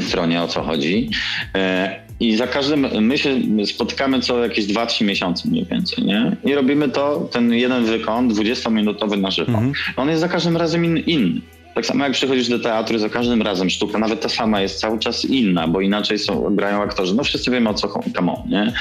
[0.01, 1.09] stronie o co chodzi.
[1.55, 6.37] E, I za każdym, my się spotykamy co jakieś 2-3 miesiące mniej więcej, nie?
[6.45, 9.51] I robimy to, ten jeden wykon 20-minutowy na żywo.
[9.51, 9.73] Mhm.
[9.97, 11.41] On jest za każdym razem in, inny.
[11.75, 14.99] Tak samo jak przychodzisz do teatru, za każdym razem sztuka, nawet ta sama jest cały
[14.99, 17.15] czas inna, bo inaczej są, grają aktorzy.
[17.15, 18.73] No wszyscy wiemy o co come on, nie?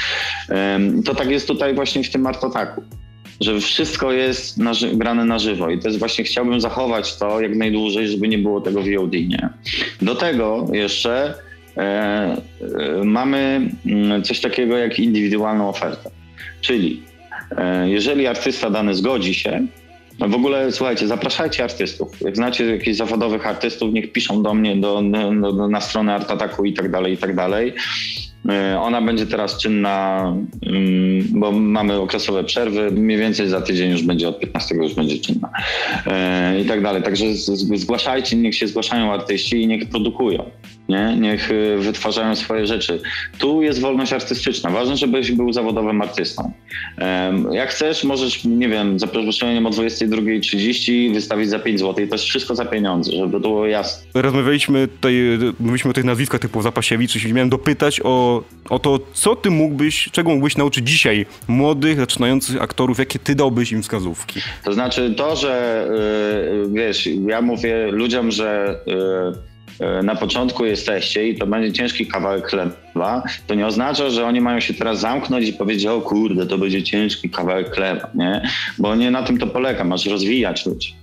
[1.05, 2.82] To tak jest tutaj właśnie w tym Artotaku
[3.41, 7.57] że wszystko jest na, grane na żywo i to jest właśnie, chciałbym zachować to jak
[7.57, 9.49] najdłużej, żeby nie było tego VOD, nie?
[10.03, 11.34] Do tego jeszcze
[13.05, 16.11] mamy mm, coś takiego jak indywidualną ofertę,
[16.61, 17.03] czyli
[17.57, 19.66] e, jeżeli artysta dany zgodzi się,
[20.18, 22.20] no w ogóle słuchajcie, zapraszajcie artystów.
[22.20, 26.64] Jak znacie jakichś zawodowych artystów, niech piszą do mnie do, do, do na stronę Artataku
[26.64, 27.74] i tak dalej, i tak dalej.
[28.49, 30.34] E, ona będzie teraz czynna,
[31.30, 35.51] bo mamy okresowe przerwy, mniej więcej za tydzień już będzie, od 15 już będzie czynna
[36.07, 37.03] e, i tak dalej.
[37.03, 37.24] Także
[37.74, 40.51] zgłaszajcie, niech się zgłaszają artyści i niech produkują
[40.89, 41.16] nie?
[41.20, 43.01] niech y, wytwarzają swoje rzeczy.
[43.39, 44.70] Tu jest wolność artystyczna.
[44.70, 46.53] Ważne, żebyś był zawodowym artystą.
[47.53, 51.95] Jak chcesz, możesz, nie wiem, za przeproszeniem o 22.30 wystawić za 5 zł.
[51.95, 54.07] To jest wszystko za pieniądze, żeby było jasne.
[54.14, 55.14] Rozmawialiśmy tutaj,
[55.61, 58.28] mówiliśmy o tych nazwiskach typu Zapasiewicz i miałem dopytać o,
[58.68, 63.72] o to, co ty mógłbyś, czego mógłbyś nauczyć dzisiaj młodych, zaczynających aktorów, jakie ty dałbyś
[63.72, 64.41] im wskazówki?
[64.64, 65.87] To znaczy to, że
[66.64, 69.49] yy, wiesz, ja mówię ludziom, że yy,
[70.03, 74.61] na początku jesteście i to będzie ciężki kawałek chleba, to nie oznacza, że oni mają
[74.61, 78.43] się teraz zamknąć i powiedzieć, o kurde, to będzie ciężki kawałek chleba, nie?
[78.79, 80.95] Bo nie na tym to polega, masz rozwijać ludzi.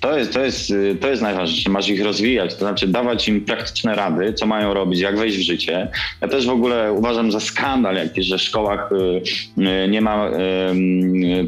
[0.00, 3.94] To jest, to, jest, to jest najważniejsze, masz ich rozwijać, to znaczy dawać im praktyczne
[3.94, 5.88] rady, co mają robić, jak wejść w życie.
[6.20, 9.22] Ja też w ogóle uważam za skandal jakiś, że w szkołach y,
[9.62, 10.30] y, nie ma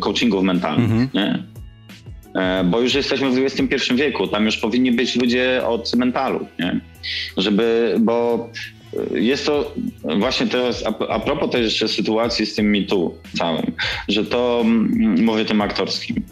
[0.01, 1.09] coachingów mentalnych, mhm.
[1.15, 1.53] nie?
[2.35, 6.81] E, bo już jesteśmy w XXI wieku, tam już powinni być ludzie od mentalu, nie?
[7.37, 8.49] Żeby, bo
[9.15, 9.75] jest to
[10.19, 13.73] właśnie teraz, a, propos tej jeszcze sytuacji z tym mitu całym,
[14.09, 16.23] że to mm, mówię tym aktorskim,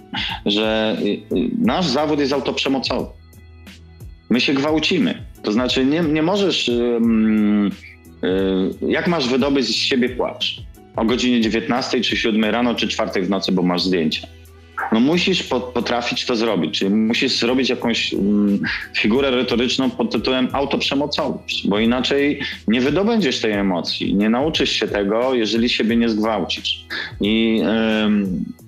[0.46, 3.06] że y, y, nasz zawód jest autoprzemocowy.
[4.30, 5.26] My się gwałcimy.
[5.42, 7.70] To znaczy nie, nie możesz, yy,
[8.88, 10.62] jak masz wydobyć z siebie płacz?
[10.96, 14.28] O godzinie 19 czy 7 rano czy 4 w nocy, bo masz zdjęcia
[14.92, 15.42] no musisz
[15.74, 18.60] potrafić to zrobić, czyli musisz zrobić jakąś mm,
[18.96, 25.34] figurę retoryczną pod tytułem autoprzemocowość, bo inaczej nie wydobędziesz tej emocji, nie nauczysz się tego,
[25.34, 26.84] jeżeli siebie nie zgwałcisz.
[27.20, 27.62] I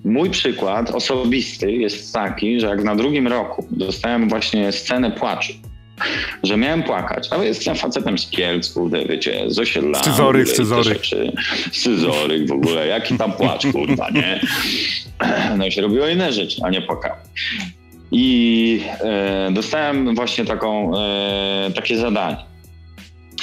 [0.05, 5.53] mój przykład osobisty jest taki, że jak na drugim roku dostałem właśnie scenę płaczu,
[6.43, 9.99] że miałem płakać, ale jestem facetem z Kielc, kurde, wiecie, z osiedla.
[9.99, 11.03] Scyzoryk, scyzoryk.
[11.73, 14.41] Scyzoryk w ogóle, jaki tam płacz, kurwa, nie?
[15.59, 17.13] No i się robiło inne rzeczy, a nie płakał.
[18.13, 22.52] I e, dostałem właśnie taką, e, takie zadanie.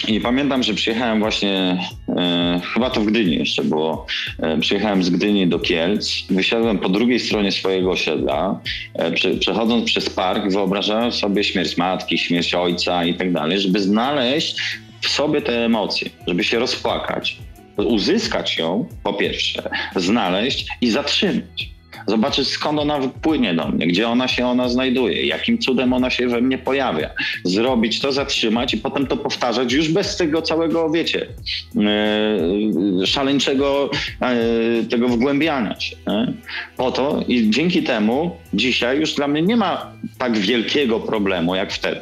[0.07, 1.77] I pamiętam, że przyjechałem właśnie,
[2.17, 4.05] e, chyba to w Gdyni jeszcze było,
[4.39, 8.59] e, przyjechałem z Gdyni do Kielc, wysiadłem po drugiej stronie swojego osiedla,
[8.93, 13.79] e, przy, przechodząc przez park, wyobrażałem sobie śmierć matki, śmierć ojca i tak dalej, żeby
[13.79, 14.61] znaleźć
[15.01, 17.37] w sobie te emocje, żeby się rozpłakać,
[17.77, 24.27] uzyskać ją po pierwsze, znaleźć i zatrzymać zobaczyć skąd ona płynie do mnie, gdzie ona
[24.27, 27.09] się ona znajduje, jakim cudem ona się we mnie pojawia.
[27.43, 31.27] Zrobić to, zatrzymać i potem to powtarzać już bez tego całego, wiecie,
[31.75, 33.89] yy, szaleńczego
[34.21, 35.95] yy, tego wgłębiania się.
[36.07, 36.33] Yy.
[36.77, 41.73] Po to i dzięki temu dzisiaj już dla mnie nie ma tak wielkiego problemu jak
[41.73, 42.01] wtedy.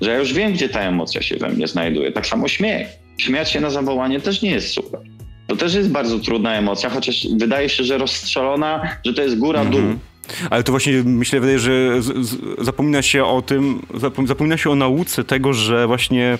[0.00, 2.12] Że ja już wiem, gdzie ta emocja się we mnie znajduje.
[2.12, 2.88] Tak samo śmiech.
[3.18, 5.00] Śmiać się na zawołanie też nie jest super.
[5.52, 9.80] To też jest bardzo trudna emocja, chociaż wydaje się, że rozstrzelona, że to jest góra-dół.
[9.80, 10.11] Mm -hmm.
[10.50, 13.82] Ale to właśnie myślę, wydaje, że z, z, zapomina się o tym,
[14.26, 16.38] zapomina się o nauce tego, że właśnie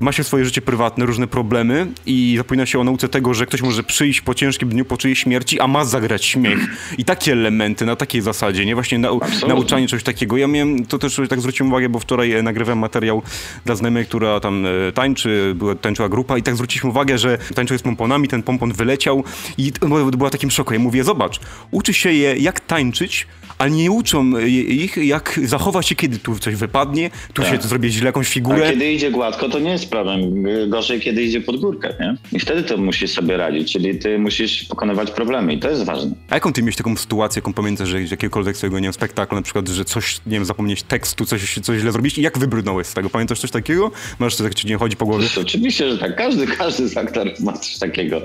[0.00, 3.62] ma się swoje życie prywatne, różne problemy i zapomina się o nauce tego, że ktoś
[3.62, 6.58] może przyjść po ciężkim dniu po czyjej śmierci, a ma zagrać śmiech.
[6.98, 8.74] I takie elementy na takiej zasadzie, nie?
[8.74, 10.36] Właśnie nau nauczanie czegoś takiego.
[10.36, 13.22] Ja miałem, to też tak zwróciłem uwagę, bo wczoraj e, nagrywałem materiał
[13.64, 17.78] dla znajomej, która tam e, tańczy, była, tańczyła grupa i tak zwróciliśmy uwagę, że tańczył
[17.78, 19.24] z pomponami, ten pompon wyleciał
[19.58, 19.72] i
[20.16, 20.72] była takim szoku.
[20.72, 23.13] Ja mówię, zobacz, uczy się je jak tańczyć,
[23.58, 24.38] ale nie uczą
[24.68, 27.50] ich jak zachować się, kiedy tu coś wypadnie, tu tak.
[27.50, 28.68] się zrobi źle jakąś figurę.
[28.68, 30.44] A kiedy idzie gładko, to nie jest problem.
[30.68, 32.16] Gorzej, kiedy idzie pod górkę, nie?
[32.32, 36.10] I wtedy to musisz sobie radzić, czyli ty musisz pokonywać problemy i to jest ważne.
[36.30, 39.42] A jaką ty miałeś taką sytuację, jaką pamiętasz, że jakiegokolwiek swojego, nie wiem, spektaklu, na
[39.42, 42.94] przykład, że coś, nie wiem, zapomnieć tekstu, coś, coś źle zrobić i jak wybrnąłeś z
[42.94, 43.10] tego?
[43.10, 43.90] Pamiętasz coś takiego?
[44.18, 45.26] Masz coś, tak ci nie chodzi po głowie?
[45.40, 46.16] Oczywiście, że tak.
[46.16, 48.22] Każdy, każdy z aktorów ma coś takiego.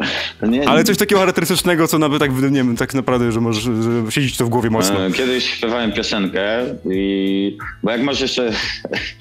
[0.47, 4.11] Nie, Ale coś takiego charakterystycznego, co nawet tak, nie wiem, tak naprawdę, że możesz że
[4.11, 5.05] siedzieć to w głowie mocno.
[5.05, 7.57] E, kiedyś śpiewałem piosenkę i...
[7.83, 8.51] Bo jak masz jeszcze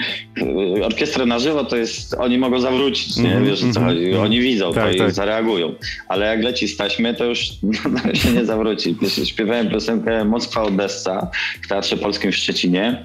[0.91, 2.15] orkiestrę na żywo, to jest...
[2.15, 3.33] Oni mogą zawrócić, nie?
[3.33, 4.05] Mm Wiesz co chodzi?
[4.05, 4.25] Mhm.
[4.25, 5.09] Oni widzą tak, to tak.
[5.09, 5.75] i zareagują.
[6.09, 7.49] Ale jak leci z taśmy, to już
[8.05, 8.97] no, się nie zawróci.
[9.25, 11.31] Śpiewałem piosenkę Moskwa Odessa
[11.63, 13.05] w Teatrze Polskim w Szczecinie.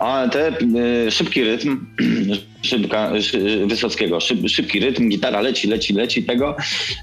[0.00, 0.52] A te
[1.06, 1.86] y, szybki rytm
[2.62, 6.56] szybka, szy, Wysockiego, szyb, szybki rytm, gitara leci, leci, leci tego.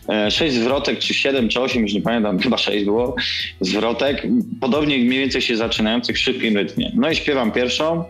[0.09, 3.15] E, sześć zwrotek, czy siedem, czy osiem, już nie pamiętam, chyba sześć było
[3.61, 4.27] zwrotek,
[4.61, 6.91] podobnie mniej więcej się zaczynających w szybkim rytmie.
[6.95, 8.03] No i śpiewam pierwszą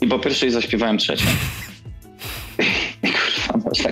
[0.00, 1.26] i po pierwszej zaśpiewałem trzecią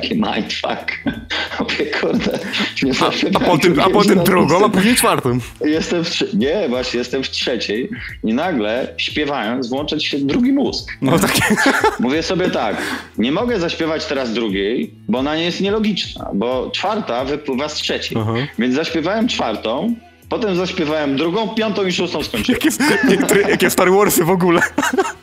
[0.09, 0.93] taki mindfuck.
[1.61, 2.39] Mówię, kurde,
[2.83, 5.39] nie a, a potem, a potem drugą, a później czwartą.
[5.65, 7.91] Jestem w, nie, właśnie jestem w trzeciej
[8.25, 10.93] i nagle śpiewając włączać się drugi mózg.
[11.03, 11.37] No tak.
[12.01, 12.77] Mówię sobie tak,
[13.19, 18.19] nie mogę zaśpiewać teraz drugiej, bo ona nie jest nielogiczna, bo czwarta wypływa z trzeciej.
[18.59, 19.95] Więc zaśpiewałem czwartą,
[20.29, 22.61] Potem zaśpiewałem drugą, piątą i szóstą skończyłem.
[23.11, 24.61] Jakie, jakie Star Warsy w ogóle.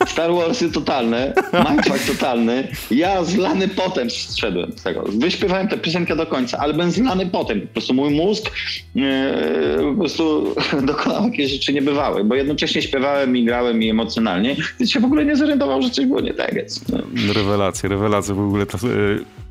[0.08, 1.34] Star Warsy totalne,
[1.70, 2.68] Mindfuck totalny.
[2.91, 5.04] Ja zlany potem zszedłem z tego.
[5.20, 7.62] Wyśpiewałem tę piosenkę do końca, ale byłem zlany potem.
[7.62, 8.51] Po prostu mój mózg
[8.95, 14.91] e, po prostu dokonał jakieś rzeczy niebywałe, bo jednocześnie śpiewałem i grałem i emocjonalnie, więc
[14.91, 16.56] się w ogóle nie zorientował, że coś było nie tak.
[16.56, 16.97] Więc, no.
[17.34, 18.66] Rewelacje, rewelacje w ogóle.
[18.66, 18.89] To, e,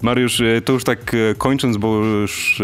[0.03, 2.63] Mariusz, e, to już tak kończąc, bo już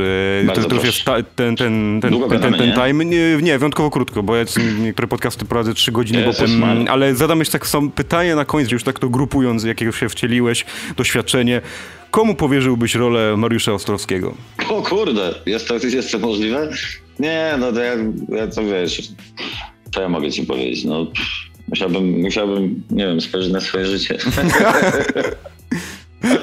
[0.55, 2.78] to, to już jest ta, ten, ten, ten, ten, ten, ten?
[2.85, 3.05] Time.
[3.05, 4.45] Nie, nie, wyjątkowo krótko, bo ja
[4.81, 6.93] niektóre podcasty prowadzę trzy godziny, bo Jezus potem, Maria.
[6.93, 10.65] ale zadam jeszcze tak są pytanie na koniec, już tak to grupując, jakiego się wcieliłeś,
[10.97, 11.61] doświadczenie.
[12.11, 14.35] Komu powierzyłbyś rolę Mariusza Ostrowskiego?
[14.69, 16.71] O kurde, jest to, jest to możliwe?
[17.19, 17.95] Nie, no to ja,
[18.29, 19.09] ja to wiesz,
[19.95, 20.85] co ja mogę ci powiedzieć?
[20.85, 21.07] No,
[21.69, 24.19] musiałbym, musiałbym, nie wiem, spojrzeć na swoje życie.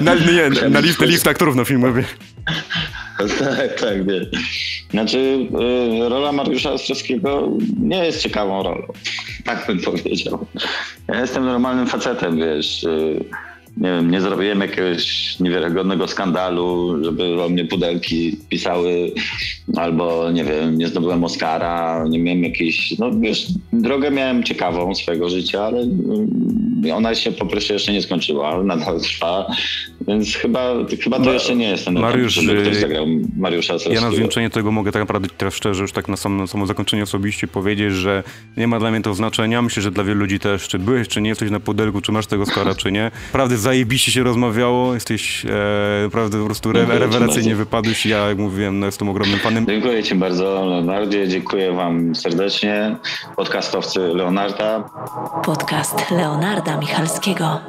[0.00, 2.04] Na, nie, na listę, listę aktorów na filmowie.
[3.38, 4.26] tak, tak, wie.
[4.90, 5.48] Znaczy,
[6.04, 7.48] y, rola Mariusza Ostrowskiego
[7.82, 8.82] nie jest ciekawą rolą.
[9.44, 10.46] Tak bym powiedział.
[11.08, 12.86] Ja jestem normalnym facetem, wiesz.
[13.76, 19.12] Nie wiem, nie zrobiłem jakiegoś niewiarygodnego skandalu, żeby o mnie pudelki pisały,
[19.76, 25.28] albo nie wiem, nie zdobyłem Oscara, nie miałem jakiejś, no wiesz, drogę miałem ciekawą swojego
[25.28, 25.82] życia, ale
[26.86, 29.46] y, ona się po prostu jeszcze nie skończyła, nadal trwa,
[30.08, 30.74] więc chyba,
[31.04, 33.06] chyba to jeszcze nie jest ten etap, Mariusz, żeby ktoś y, zagrał
[33.36, 36.46] Mariusza Ja na zwieńczenie tego mogę tak naprawdę teraz szczerze, już tak na samo, na
[36.46, 38.22] samo zakończenie osobiście powiedzieć, że
[38.56, 39.62] nie ma dla mnie to znaczenia.
[39.62, 42.26] Myślę, że dla wielu ludzi też, czy byłeś, czy nie jesteś na pudelku, czy masz
[42.26, 43.10] tego skara, czy nie.
[43.32, 45.48] Naprawdę zajebiście się rozmawiało, jesteś e,
[46.04, 48.06] naprawdę po prostu re, rewelacyjnie wypadłeś.
[48.06, 49.66] Ja, jak mówiłem, no, jestem ogromnym fanem.
[49.66, 51.28] Dziękuję Ci bardzo, Leonardzie.
[51.28, 52.96] Dziękuję Wam serdecznie.
[53.36, 54.90] Podcastowcy Leonarda.
[55.44, 57.60] Podcast Leonarda Michalskiego.